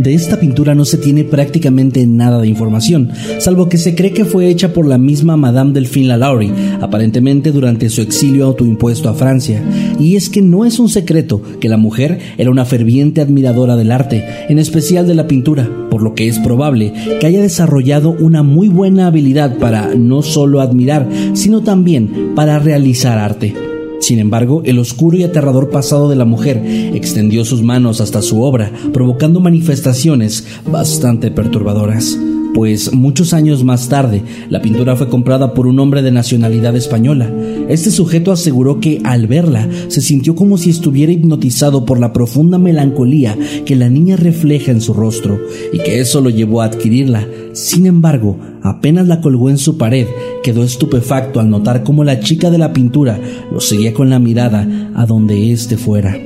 De 0.00 0.14
esta 0.14 0.40
pintura 0.40 0.74
no 0.74 0.86
se 0.86 0.96
tiene 0.96 1.24
prácticamente 1.24 2.06
nada 2.06 2.40
de 2.40 2.48
información, 2.48 3.10
salvo 3.38 3.68
que 3.68 3.76
se 3.76 3.94
cree 3.94 4.14
que 4.14 4.24
fue 4.24 4.48
hecha 4.48 4.72
por 4.72 4.86
la 4.86 4.96
misma 4.96 5.36
Madame 5.36 5.74
Delphine 5.74 6.08
Lalaurie, 6.08 6.54
aparentemente 6.80 7.52
durante 7.52 7.90
su 7.90 8.00
exilio 8.00 8.46
autoimpuesto 8.46 9.10
a 9.10 9.14
Francia. 9.14 9.62
Y 9.98 10.16
es 10.16 10.30
que 10.30 10.40
no 10.40 10.64
es 10.64 10.78
un 10.78 10.88
secreto 10.88 11.42
que 11.60 11.68
la 11.68 11.76
mujer 11.76 12.18
era 12.38 12.50
una 12.50 12.64
ferviente 12.64 13.20
admiradora 13.20 13.76
del 13.76 13.92
arte, 13.92 14.24
en 14.48 14.58
especial 14.58 15.06
de 15.06 15.16
la 15.16 15.28
pintura, 15.28 15.68
por 15.90 16.02
lo 16.02 16.14
que 16.14 16.28
es 16.28 16.38
probable 16.38 16.94
que 17.20 17.26
haya 17.26 17.42
desarrollado 17.42 18.16
una 18.18 18.42
muy 18.42 18.68
buena 18.68 19.06
habilidad 19.06 19.58
para 19.58 19.94
no 19.94 20.22
solo 20.22 20.62
admirar, 20.62 21.10
sino 21.34 21.60
también 21.60 22.32
para 22.34 22.58
realizar 22.58 23.18
arte. 23.18 23.69
Sin 24.00 24.18
embargo, 24.18 24.62
el 24.64 24.78
oscuro 24.78 25.16
y 25.16 25.24
aterrador 25.24 25.70
pasado 25.70 26.08
de 26.08 26.16
la 26.16 26.24
mujer 26.24 26.62
extendió 26.94 27.44
sus 27.44 27.62
manos 27.62 28.00
hasta 28.00 28.22
su 28.22 28.42
obra, 28.42 28.72
provocando 28.92 29.40
manifestaciones 29.40 30.46
bastante 30.66 31.30
perturbadoras. 31.30 32.18
Pues 32.54 32.92
muchos 32.92 33.32
años 33.32 33.62
más 33.62 33.88
tarde, 33.88 34.22
la 34.48 34.60
pintura 34.60 34.96
fue 34.96 35.08
comprada 35.08 35.54
por 35.54 35.66
un 35.66 35.78
hombre 35.78 36.02
de 36.02 36.10
nacionalidad 36.10 36.74
española, 36.74 37.30
Este 37.68 37.90
sujeto 37.90 38.32
aseguró 38.32 38.80
que 38.80 39.00
al 39.04 39.26
verla 39.26 39.68
se 39.88 40.00
sintió 40.00 40.34
como 40.34 40.58
si 40.58 40.70
estuviera 40.70 41.12
hipnotizado 41.12 41.84
por 41.84 42.00
la 42.00 42.12
profunda 42.12 42.58
melancolía 42.58 43.36
que 43.64 43.76
la 43.76 43.88
niña 43.88 44.16
refleja 44.16 44.72
en 44.72 44.80
su 44.80 44.92
rostro 44.92 45.38
y 45.72 45.78
que 45.78 46.00
eso 46.00 46.20
lo 46.20 46.30
llevó 46.30 46.62
a 46.62 46.66
adquirirla. 46.66 47.26
Sin 47.52 47.86
embargo, 47.86 48.38
apenas 48.62 49.06
la 49.06 49.20
colgó 49.20 49.50
en 49.50 49.58
su 49.58 49.78
pared, 49.78 50.06
quedó 50.42 50.64
estupefacto 50.64 51.40
al 51.40 51.50
notar 51.50 51.84
cómo 51.84 52.04
la 52.04 52.20
chica 52.20 52.50
de 52.50 52.58
la 52.58 52.72
pintura 52.72 53.20
lo 53.52 53.60
seguía 53.60 53.94
con 53.94 54.10
la 54.10 54.18
mirada 54.18 54.90
a 54.94 55.06
donde 55.06 55.52
éste 55.52 55.76
fuera. 55.76 56.18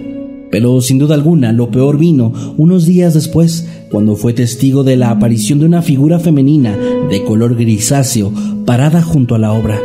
Pero 0.50 0.80
sin 0.80 0.98
duda 0.98 1.14
alguna, 1.14 1.52
lo 1.52 1.70
peor 1.70 1.98
vino 1.98 2.32
unos 2.56 2.86
días 2.86 3.12
después, 3.12 3.66
cuando 3.90 4.14
fue 4.14 4.32
testigo 4.32 4.84
de 4.84 4.96
la 4.96 5.10
aparición 5.10 5.58
de 5.58 5.66
una 5.66 5.82
figura 5.82 6.20
femenina 6.20 6.76
de 7.10 7.24
color 7.24 7.56
grisáceo 7.56 8.32
parada 8.64 9.02
junto 9.02 9.34
a 9.34 9.38
la 9.38 9.52
obra 9.52 9.80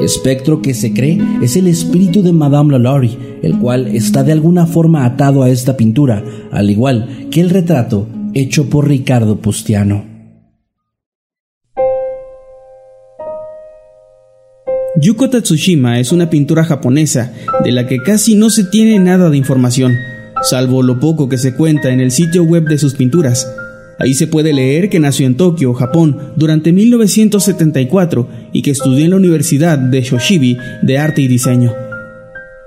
espectro 0.00 0.60
que 0.60 0.74
se 0.74 0.92
cree 0.92 1.20
es 1.42 1.56
el 1.56 1.66
espíritu 1.66 2.22
de 2.22 2.32
Madame 2.32 2.72
Lalaurie, 2.72 3.38
el 3.42 3.58
cual 3.58 3.88
está 3.88 4.22
de 4.22 4.32
alguna 4.32 4.66
forma 4.66 5.04
atado 5.04 5.42
a 5.42 5.50
esta 5.50 5.76
pintura, 5.76 6.24
al 6.50 6.70
igual 6.70 7.28
que 7.30 7.40
el 7.40 7.50
retrato 7.50 8.06
hecho 8.34 8.68
por 8.68 8.88
Ricardo 8.88 9.36
Pustiano. 9.36 10.04
Yuko 15.00 15.28
Tatsushima 15.28 15.98
es 15.98 16.12
una 16.12 16.30
pintura 16.30 16.64
japonesa 16.64 17.32
de 17.64 17.72
la 17.72 17.86
que 17.86 17.98
casi 17.98 18.36
no 18.36 18.48
se 18.48 18.64
tiene 18.64 18.98
nada 19.00 19.28
de 19.28 19.36
información, 19.36 19.92
salvo 20.42 20.82
lo 20.82 21.00
poco 21.00 21.28
que 21.28 21.36
se 21.36 21.54
cuenta 21.54 21.90
en 21.90 22.00
el 22.00 22.10
sitio 22.10 22.44
web 22.44 22.64
de 22.68 22.78
sus 22.78 22.94
pinturas. 22.94 23.46
Ahí 23.98 24.14
se 24.14 24.26
puede 24.26 24.52
leer 24.52 24.90
que 24.90 25.00
nació 25.00 25.26
en 25.26 25.36
Tokio, 25.36 25.72
Japón, 25.74 26.32
durante 26.36 26.72
1974 26.72 28.28
y 28.52 28.62
que 28.62 28.72
estudió 28.72 29.04
en 29.04 29.10
la 29.10 29.16
Universidad 29.16 29.78
de 29.78 30.02
Shoshibi 30.02 30.56
de 30.82 30.98
Arte 30.98 31.22
y 31.22 31.28
Diseño. 31.28 31.72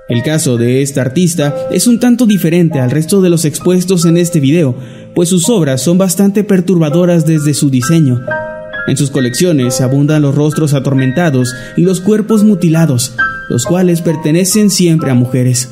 El 0.08 0.22
caso 0.22 0.56
de 0.56 0.80
esta 0.80 1.02
artista 1.02 1.54
es 1.70 1.86
un 1.86 2.00
tanto 2.00 2.24
diferente 2.24 2.80
al 2.80 2.90
resto 2.90 3.20
de 3.20 3.28
los 3.28 3.44
expuestos 3.44 4.06
en 4.06 4.16
este 4.16 4.40
video, 4.40 4.74
pues 5.14 5.28
sus 5.28 5.50
obras 5.50 5.82
son 5.82 5.98
bastante 5.98 6.44
perturbadoras 6.44 7.26
desde 7.26 7.52
su 7.52 7.68
diseño. 7.68 8.22
En 8.86 8.96
sus 8.96 9.10
colecciones 9.10 9.82
abundan 9.82 10.22
los 10.22 10.34
rostros 10.34 10.72
atormentados 10.72 11.54
y 11.76 11.82
los 11.82 12.00
cuerpos 12.00 12.42
mutilados, 12.42 13.12
los 13.50 13.66
cuales 13.66 14.00
pertenecen 14.00 14.70
siempre 14.70 15.10
a 15.10 15.14
mujeres. 15.14 15.68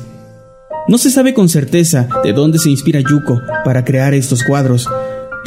No 0.87 0.99
se 0.99 1.09
sabe 1.09 1.33
con 1.33 1.49
certeza 1.49 2.07
de 2.23 2.31
dónde 2.31 2.59
se 2.59 2.69
inspira 2.69 2.99
Yuko 2.99 3.41
para 3.65 3.83
crear 3.83 4.13
estos 4.13 4.43
cuadros, 4.43 4.87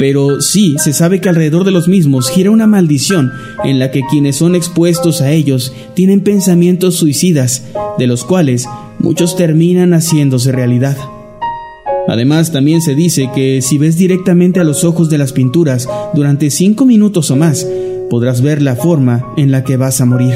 pero 0.01 0.41
sí 0.41 0.77
se 0.79 0.93
sabe 0.93 1.21
que 1.21 1.29
alrededor 1.29 1.63
de 1.63 1.69
los 1.69 1.87
mismos 1.87 2.31
gira 2.31 2.49
una 2.49 2.65
maldición 2.65 3.31
en 3.63 3.77
la 3.77 3.91
que 3.91 4.01
quienes 4.09 4.35
son 4.35 4.55
expuestos 4.55 5.21
a 5.21 5.31
ellos 5.31 5.75
tienen 5.93 6.21
pensamientos 6.21 6.95
suicidas, 6.95 7.65
de 7.99 8.07
los 8.07 8.23
cuales 8.23 8.67
muchos 8.97 9.35
terminan 9.35 9.93
haciéndose 9.93 10.51
realidad. 10.51 10.97
Además, 12.07 12.51
también 12.51 12.81
se 12.81 12.95
dice 12.95 13.29
que 13.35 13.61
si 13.61 13.77
ves 13.77 13.95
directamente 13.95 14.59
a 14.59 14.63
los 14.63 14.83
ojos 14.85 15.07
de 15.11 15.19
las 15.19 15.33
pinturas 15.33 15.87
durante 16.15 16.49
cinco 16.49 16.87
minutos 16.87 17.29
o 17.29 17.35
más, 17.35 17.67
podrás 18.09 18.41
ver 18.41 18.63
la 18.63 18.75
forma 18.75 19.35
en 19.37 19.51
la 19.51 19.63
que 19.63 19.77
vas 19.77 20.01
a 20.01 20.05
morir. 20.05 20.33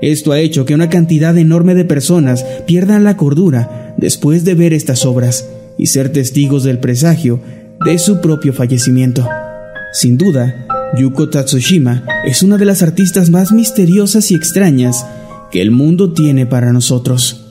Esto 0.00 0.32
ha 0.32 0.38
hecho 0.40 0.64
que 0.64 0.74
una 0.74 0.88
cantidad 0.88 1.36
enorme 1.36 1.74
de 1.74 1.84
personas 1.84 2.44
pierdan 2.66 3.04
la 3.04 3.16
cordura 3.16 3.94
después 3.98 4.44
de 4.44 4.54
ver 4.54 4.72
estas 4.72 5.04
obras 5.04 5.48
y 5.78 5.86
ser 5.86 6.12
testigos 6.12 6.64
del 6.64 6.78
presagio 6.78 7.40
de 7.84 7.98
su 7.98 8.20
propio 8.20 8.52
fallecimiento. 8.52 9.28
Sin 9.92 10.16
duda, 10.16 10.66
Yuko 10.98 11.28
Tatsushima 11.28 12.04
es 12.24 12.42
una 12.42 12.56
de 12.56 12.64
las 12.64 12.82
artistas 12.82 13.30
más 13.30 13.52
misteriosas 13.52 14.30
y 14.30 14.34
extrañas 14.34 15.04
que 15.50 15.60
el 15.60 15.70
mundo 15.70 16.12
tiene 16.12 16.46
para 16.46 16.72
nosotros. 16.72 17.45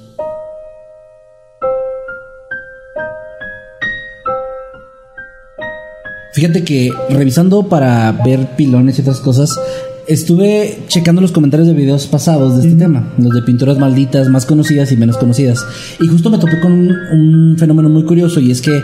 Fíjate 6.36 6.66
que 6.66 6.92
revisando 7.10 7.70
para 7.70 8.12
ver 8.12 8.58
pilones 8.58 8.98
y 8.98 9.02
otras 9.02 9.22
cosas, 9.22 9.58
estuve 10.06 10.80
checando 10.90 11.22
los 11.22 11.32
comentarios 11.32 11.66
de 11.66 11.74
videos 11.74 12.08
pasados 12.08 12.58
de 12.58 12.68
este 12.68 12.78
tema, 12.78 13.14
los 13.18 13.34
de 13.34 13.42
pinturas 13.42 13.78
malditas, 13.78 14.28
más 14.28 14.46
conocidas 14.46 14.92
y 14.92 14.98
menos 14.98 15.16
conocidas. 15.16 15.66
Y 15.98 16.08
justo 16.08 16.30
me 16.30 16.38
topé 16.38 16.60
con 16.60 16.74
un, 16.74 17.56
fenómeno 17.58 17.88
muy 17.88 18.04
curioso 18.04 18.42
y 18.42 18.52
es 18.52 18.62
que 18.62 18.82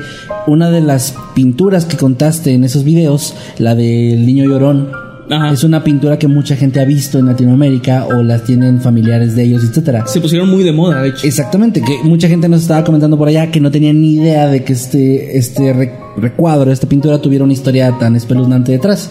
una 0.47 0.71
de 0.71 0.79
las 0.79 1.13
pinturas 1.35 1.83
que 1.83 1.97
contaste 1.97 2.53
en 2.53 2.63
esos 2.63 2.85
videos, 2.85 3.35
la 3.57 3.75
del 3.75 4.25
niño 4.25 4.45
llorón, 4.45 4.87
es 5.29 5.63
una 5.63 5.83
pintura 5.83 6.19
que 6.19 6.27
mucha 6.27 6.55
gente 6.55 6.79
ha 6.79 6.85
visto 6.85 7.19
en 7.19 7.27
Latinoamérica 7.27 8.05
o 8.05 8.21
las 8.23 8.43
tienen 8.43 8.81
familiares 8.81 9.35
de 9.35 9.43
ellos, 9.43 9.63
etcétera. 9.63 10.05
Se 10.07 10.19
pusieron 10.19 10.49
muy 10.49 10.63
de 10.63 10.71
moda, 10.71 11.01
de 11.01 11.09
hecho. 11.09 11.25
Exactamente, 11.25 11.81
que 11.81 11.99
mucha 12.03 12.27
gente 12.27 12.49
nos 12.49 12.61
estaba 12.61 12.83
comentando 12.83 13.17
por 13.17 13.27
allá 13.27 13.51
que 13.51 13.59
no 13.59 13.71
tenían 13.71 14.01
ni 14.01 14.15
idea 14.15 14.47
de 14.47 14.63
que 14.63 14.73
este, 14.73 15.37
este 15.37 15.93
recuadro, 16.17 16.71
esta 16.71 16.87
pintura 16.87 17.21
tuviera 17.21 17.43
una 17.43 17.53
historia 17.53 17.95
tan 17.99 18.15
espeluznante 18.15 18.73
detrás. 18.73 19.09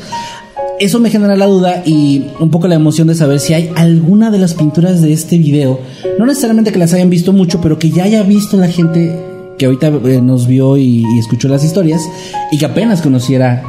Eso 0.79 0.99
me 0.99 1.11
genera 1.11 1.37
la 1.37 1.47
duda 1.47 1.83
y 1.85 2.29
un 2.41 2.51
poco 2.51 2.67
la 2.67 2.75
emoción 2.75 3.09
de 3.09 3.15
saber 3.15 3.39
si 3.39 3.53
hay 3.53 3.71
alguna 3.77 4.31
de 4.31 4.39
las 4.39 4.55
pinturas 4.55 5.03
de 5.03 5.13
este 5.13 5.37
video, 5.37 5.81
no 6.19 6.25
necesariamente 6.25 6.73
que 6.73 6.79
las 6.79 6.95
hayan 6.95 7.11
visto 7.11 7.35
mucho, 7.35 7.61
pero 7.61 7.79
que 7.79 7.91
ya 7.91 8.05
haya 8.05 8.23
visto 8.23 8.57
la 8.57 8.69
gente 8.69 9.15
que 9.59 9.67
ahorita 9.67 9.89
eh, 9.89 10.23
nos 10.23 10.47
vio 10.47 10.79
y 10.79 11.05
escuchó 11.19 11.49
las 11.49 11.65
historias 11.65 12.01
y 12.51 12.57
que 12.57 12.65
apenas 12.65 13.03
conociera 13.03 13.63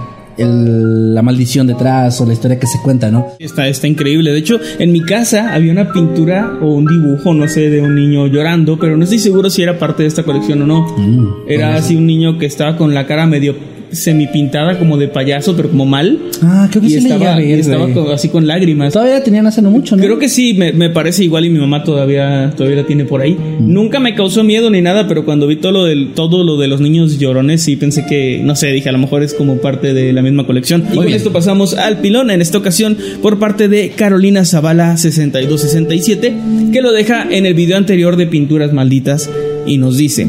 la 0.46 1.22
maldición 1.22 1.68
detrás 1.68 2.20
o 2.22 2.26
la 2.26 2.34
historia 2.34 2.60
que 2.60 2.68
se 2.68 2.80
cuenta, 2.84 3.12
¿no? 3.12 3.28
Está, 3.40 3.68
está 3.68 3.88
increíble. 3.88 4.32
De 4.32 4.40
hecho, 4.40 4.60
en 4.80 4.92
mi 4.92 5.02
casa 5.02 5.54
había 5.54 5.72
una 5.72 5.92
pintura 5.92 6.58
o 6.62 6.74
un 6.74 6.86
dibujo, 6.86 7.34
no 7.34 7.48
sé, 7.48 7.70
de 7.70 7.82
un 7.82 7.96
niño 7.96 8.28
llorando, 8.28 8.78
pero 8.78 8.98
no 8.98 9.04
estoy 9.04 9.20
seguro 9.20 9.50
si 9.50 9.64
era 9.64 9.78
parte 9.78 10.04
de 10.04 10.08
esta 10.08 10.24
colección 10.24 10.62
o 10.62 10.68
no. 10.68 10.96
Mm, 10.98 11.48
era 11.48 11.76
así 11.76 11.96
un 11.96 12.06
niño 12.06 12.38
que 12.38 12.46
estaba 12.46 12.78
con 12.78 12.94
la 12.94 13.06
cara 13.06 13.26
medio 13.26 13.56
semipintada 13.92 14.80
como 14.80 14.98
de 14.98 15.08
payaso, 15.08 15.56
pero 15.56 15.70
como 15.70 15.86
mal. 15.86 16.20
Ah, 16.42 16.68
creo 16.70 16.82
que 16.82 16.90
sí 16.90 16.98
estaba, 16.98 17.40
estaba 17.40 18.14
así 18.14 18.30
con 18.30 18.48
lágrimas. 18.48 18.94
Todavía 18.94 19.24
tenían 19.24 19.48
hace 19.48 19.62
no 19.62 19.72
mucho, 19.72 19.96
¿no? 19.96 20.04
Creo 20.04 20.20
que 20.20 20.30
sí, 20.30 20.54
me, 20.54 20.90
parece 20.90 21.24
igual 21.24 21.46
y 21.46 21.50
mi 21.50 21.60
mamá 21.60 21.84
todavía, 21.84 22.52
todavía 22.56 22.82
la 22.82 22.88
tiene 22.88 23.06
por 23.06 23.22
ahí. 23.22 23.34
Mm. 23.34 23.72
Nunca 23.72 24.00
me 24.00 24.16
causó 24.16 24.44
miedo 24.44 24.70
ni 24.70 24.82
nada, 24.82 25.08
pero 25.08 25.26
cuando 25.26 25.48
vi 25.48 25.58
todo 25.58 25.72
lo, 25.72 25.86
del, 25.86 26.14
todo 26.14 26.44
lo 26.44 26.58
de 26.58 26.68
los 26.68 26.82
niños 26.82 27.20
llorones, 27.20 27.62
sí 27.62 27.76
pensé 27.76 28.06
que, 28.06 28.42
no 28.44 28.56
sé, 28.56 28.68
dije, 28.68 28.90
a 28.90 28.92
lo 28.92 28.98
mejor 28.98 29.24
es 29.24 29.34
como 29.34 29.58
parte 29.58 29.94
de 29.94 30.14
la 30.14 30.22
misma 30.22 30.46
colección. 30.46 30.86
y 30.92 30.96
con 30.96 31.08
esto 31.08 31.32
pasamos 31.32 31.74
al 31.74 32.00
pilón, 32.00 32.32
en 32.32 32.42
esta 32.42 32.58
ocasión 32.58 32.98
por 33.22 33.40
parte 33.40 33.68
de 33.68 33.90
Carolina 33.92 34.46
Zavala 34.46 34.98
6267, 34.98 36.34
que 36.72 36.82
lo 36.82 36.92
deja 36.92 37.28
en 37.30 37.46
el 37.46 37.54
video 37.54 37.78
anterior 37.78 38.16
de 38.16 38.28
Pinturas 38.28 38.74
Malditas 38.74 39.30
y 39.66 39.78
nos 39.78 39.98
dice... 39.98 40.28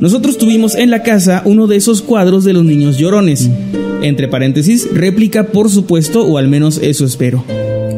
Nosotros 0.00 0.38
tuvimos 0.38 0.76
en 0.76 0.90
la 0.90 1.02
casa 1.02 1.42
uno 1.44 1.66
de 1.66 1.74
esos 1.74 2.02
cuadros 2.02 2.44
de 2.44 2.52
los 2.52 2.64
niños 2.64 2.98
llorones. 2.98 3.50
Entre 4.00 4.28
paréntesis, 4.28 4.88
réplica 4.94 5.48
por 5.48 5.70
supuesto, 5.70 6.24
o 6.24 6.38
al 6.38 6.46
menos 6.46 6.78
eso 6.80 7.04
espero. 7.04 7.44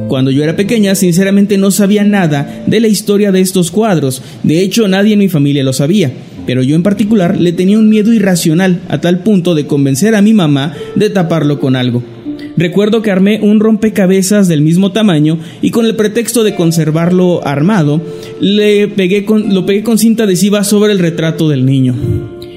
Cuando 0.08 0.30
yo 0.30 0.42
era 0.42 0.56
pequeña, 0.56 0.94
sinceramente 0.94 1.58
no 1.58 1.70
sabía 1.70 2.02
nada 2.02 2.64
de 2.66 2.80
la 2.80 2.88
historia 2.88 3.32
de 3.32 3.42
estos 3.42 3.70
cuadros. 3.70 4.22
De 4.42 4.62
hecho, 4.62 4.88
nadie 4.88 5.12
en 5.12 5.18
mi 5.18 5.28
familia 5.28 5.62
lo 5.62 5.74
sabía. 5.74 6.10
Pero 6.46 6.62
yo 6.62 6.74
en 6.74 6.82
particular 6.82 7.38
le 7.38 7.52
tenía 7.52 7.78
un 7.78 7.90
miedo 7.90 8.12
irracional 8.14 8.80
a 8.88 9.00
tal 9.02 9.22
punto 9.22 9.54
de 9.54 9.66
convencer 9.66 10.14
a 10.14 10.22
mi 10.22 10.32
mamá 10.32 10.74
de 10.96 11.10
taparlo 11.10 11.60
con 11.60 11.76
algo. 11.76 12.02
Recuerdo 12.56 13.02
que 13.02 13.10
armé 13.10 13.40
un 13.42 13.60
rompecabezas 13.60 14.48
del 14.48 14.62
mismo 14.62 14.92
tamaño 14.92 15.38
y 15.62 15.70
con 15.70 15.86
el 15.86 15.96
pretexto 15.96 16.44
de 16.44 16.54
conservarlo 16.54 17.46
armado, 17.46 18.02
le 18.40 18.88
pegué 18.88 19.24
con, 19.24 19.54
lo 19.54 19.66
pegué 19.66 19.82
con 19.82 19.98
cinta 19.98 20.24
adhesiva 20.24 20.64
sobre 20.64 20.92
el 20.92 20.98
retrato 20.98 21.48
del 21.48 21.64
niño. 21.64 21.94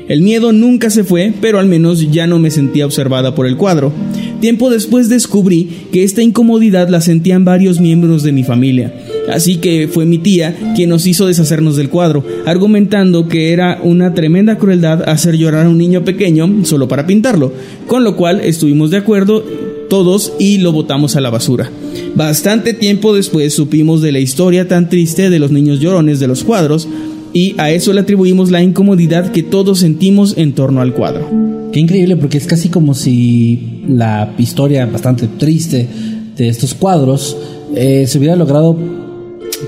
El 0.09 0.21
miedo 0.21 0.51
nunca 0.51 0.89
se 0.89 1.05
fue, 1.05 1.33
pero 1.39 1.59
al 1.59 1.67
menos 1.67 2.11
ya 2.11 2.27
no 2.27 2.37
me 2.37 2.51
sentía 2.51 2.85
observada 2.85 3.35
por 3.35 3.47
el 3.47 3.55
cuadro. 3.55 3.93
Tiempo 4.41 4.69
después 4.69 5.07
descubrí 5.07 5.69
que 5.93 6.03
esta 6.03 6.21
incomodidad 6.21 6.89
la 6.89 6.99
sentían 6.99 7.45
varios 7.45 7.79
miembros 7.79 8.23
de 8.23 8.33
mi 8.33 8.43
familia, 8.43 8.93
así 9.31 9.55
que 9.55 9.87
fue 9.87 10.05
mi 10.05 10.17
tía 10.17 10.73
quien 10.75 10.89
nos 10.89 11.07
hizo 11.07 11.25
deshacernos 11.25 11.77
del 11.77 11.87
cuadro, 11.87 12.25
argumentando 12.45 13.29
que 13.29 13.53
era 13.53 13.79
una 13.81 14.13
tremenda 14.13 14.57
crueldad 14.57 15.07
hacer 15.07 15.37
llorar 15.37 15.67
a 15.67 15.69
un 15.69 15.77
niño 15.77 16.03
pequeño 16.03 16.65
solo 16.65 16.89
para 16.89 17.07
pintarlo, 17.07 17.53
con 17.87 18.03
lo 18.03 18.17
cual 18.17 18.41
estuvimos 18.41 18.91
de 18.91 18.97
acuerdo 18.97 19.45
todos 19.93 20.33
y 20.39 20.57
lo 20.57 20.71
botamos 20.71 21.15
a 21.15 21.21
la 21.21 21.29
basura. 21.29 21.69
Bastante 22.15 22.73
tiempo 22.73 23.13
después 23.13 23.53
supimos 23.53 24.01
de 24.01 24.11
la 24.11 24.17
historia 24.17 24.67
tan 24.67 24.89
triste 24.89 25.29
de 25.29 25.37
los 25.37 25.51
niños 25.51 25.79
llorones 25.79 26.19
de 26.19 26.25
los 26.25 26.43
cuadros 26.43 26.87
y 27.31 27.53
a 27.59 27.69
eso 27.69 27.93
le 27.93 28.01
atribuimos 28.01 28.49
la 28.49 28.63
incomodidad 28.63 29.31
que 29.31 29.43
todos 29.43 29.77
sentimos 29.77 30.35
en 30.35 30.53
torno 30.53 30.81
al 30.81 30.95
cuadro. 30.95 31.29
Qué 31.71 31.79
increíble 31.79 32.15
porque 32.15 32.39
es 32.39 32.47
casi 32.47 32.69
como 32.69 32.95
si 32.95 33.83
la 33.87 34.33
historia 34.39 34.87
bastante 34.87 35.27
triste 35.27 35.87
de 36.35 36.47
estos 36.47 36.73
cuadros 36.73 37.37
eh, 37.75 38.07
se 38.07 38.17
hubiera 38.17 38.35
logrado 38.35 38.75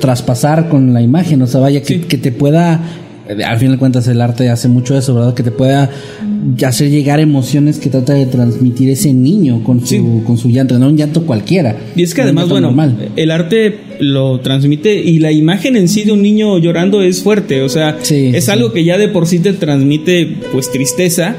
traspasar 0.01 0.69
con 0.69 0.91
la 0.91 1.03
imagen, 1.03 1.39
o 1.43 1.45
sea, 1.45 1.61
vaya, 1.61 1.83
que, 1.83 2.01
que 2.01 2.17
te 2.17 2.31
pueda 2.31 2.81
al 3.45 3.57
fin 3.57 3.71
de 3.71 3.77
cuentas 3.77 4.07
el 4.07 4.21
arte 4.21 4.49
hace 4.49 4.67
mucho 4.67 4.97
eso, 4.97 5.15
¿verdad? 5.15 5.33
Que 5.33 5.43
te 5.43 5.51
pueda 5.51 5.89
hacer 6.65 6.89
llegar 6.89 7.19
emociones 7.19 7.79
que 7.79 7.89
trata 7.89 8.13
de 8.13 8.25
transmitir 8.25 8.89
ese 8.89 9.13
niño 9.13 9.63
con 9.63 9.85
su, 9.85 10.23
con 10.25 10.37
su 10.37 10.49
llanto, 10.49 10.77
no 10.77 10.87
un 10.87 10.97
llanto 10.97 11.25
cualquiera. 11.25 11.75
Y 11.95 12.03
es 12.03 12.13
que 12.13 12.21
además, 12.21 12.49
bueno, 12.49 12.73
el 13.15 13.31
arte 13.31 13.79
lo 13.99 14.39
transmite 14.41 14.95
y 14.95 15.19
la 15.19 15.31
imagen 15.31 15.75
en 15.75 15.87
sí 15.87 16.03
de 16.03 16.11
un 16.11 16.21
niño 16.21 16.57
llorando 16.59 17.01
es 17.01 17.23
fuerte, 17.23 17.61
o 17.61 17.69
sea, 17.69 17.97
es 18.09 18.49
algo 18.49 18.73
que 18.73 18.83
ya 18.83 18.97
de 18.97 19.07
por 19.07 19.27
sí 19.27 19.39
te 19.39 19.53
transmite 19.53 20.37
pues 20.51 20.71
tristeza. 20.71 21.35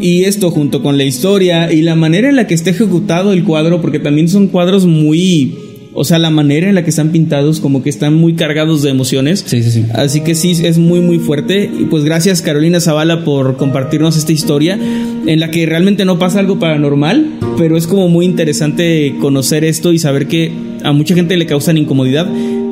Y 0.00 0.22
esto 0.22 0.52
junto 0.52 0.82
con 0.82 0.96
la 0.96 1.02
historia 1.02 1.72
y 1.72 1.82
la 1.82 1.96
manera 1.96 2.28
en 2.28 2.36
la 2.36 2.46
que 2.46 2.54
está 2.54 2.70
ejecutado 2.70 3.32
el 3.32 3.42
cuadro, 3.42 3.80
porque 3.80 3.98
también 3.98 4.28
son 4.28 4.46
cuadros 4.46 4.86
muy 4.86 5.69
o 5.92 6.04
sea, 6.04 6.18
la 6.18 6.30
manera 6.30 6.68
en 6.68 6.74
la 6.74 6.84
que 6.84 6.90
están 6.90 7.10
pintados, 7.10 7.60
como 7.60 7.82
que 7.82 7.90
están 7.90 8.14
muy 8.14 8.34
cargados 8.34 8.82
de 8.82 8.90
emociones. 8.90 9.44
Sí, 9.46 9.62
sí, 9.62 9.70
sí. 9.70 9.84
Así 9.92 10.20
que 10.20 10.34
sí, 10.34 10.52
es 10.62 10.78
muy, 10.78 11.00
muy 11.00 11.18
fuerte. 11.18 11.64
Y 11.64 11.84
pues 11.86 12.04
gracias, 12.04 12.42
Carolina 12.42 12.80
Zavala, 12.80 13.24
por 13.24 13.56
compartirnos 13.56 14.16
esta 14.16 14.32
historia 14.32 14.78
en 15.26 15.40
la 15.40 15.50
que 15.50 15.66
realmente 15.66 16.04
no 16.04 16.18
pasa 16.18 16.38
algo 16.38 16.58
paranormal, 16.58 17.26
pero 17.58 17.76
es 17.76 17.86
como 17.86 18.08
muy 18.08 18.24
interesante 18.24 19.14
conocer 19.20 19.64
esto 19.64 19.92
y 19.92 19.98
saber 19.98 20.28
que 20.28 20.52
a 20.82 20.92
mucha 20.92 21.14
gente 21.14 21.36
le 21.36 21.46
causan 21.46 21.78
incomodidad, 21.78 22.28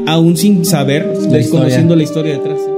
aún 0.06 0.36
sin 0.36 0.64
saber, 0.64 1.12
desconociendo 1.30 1.96
la 1.96 2.02
historia 2.02 2.32
detrás. 2.34 2.77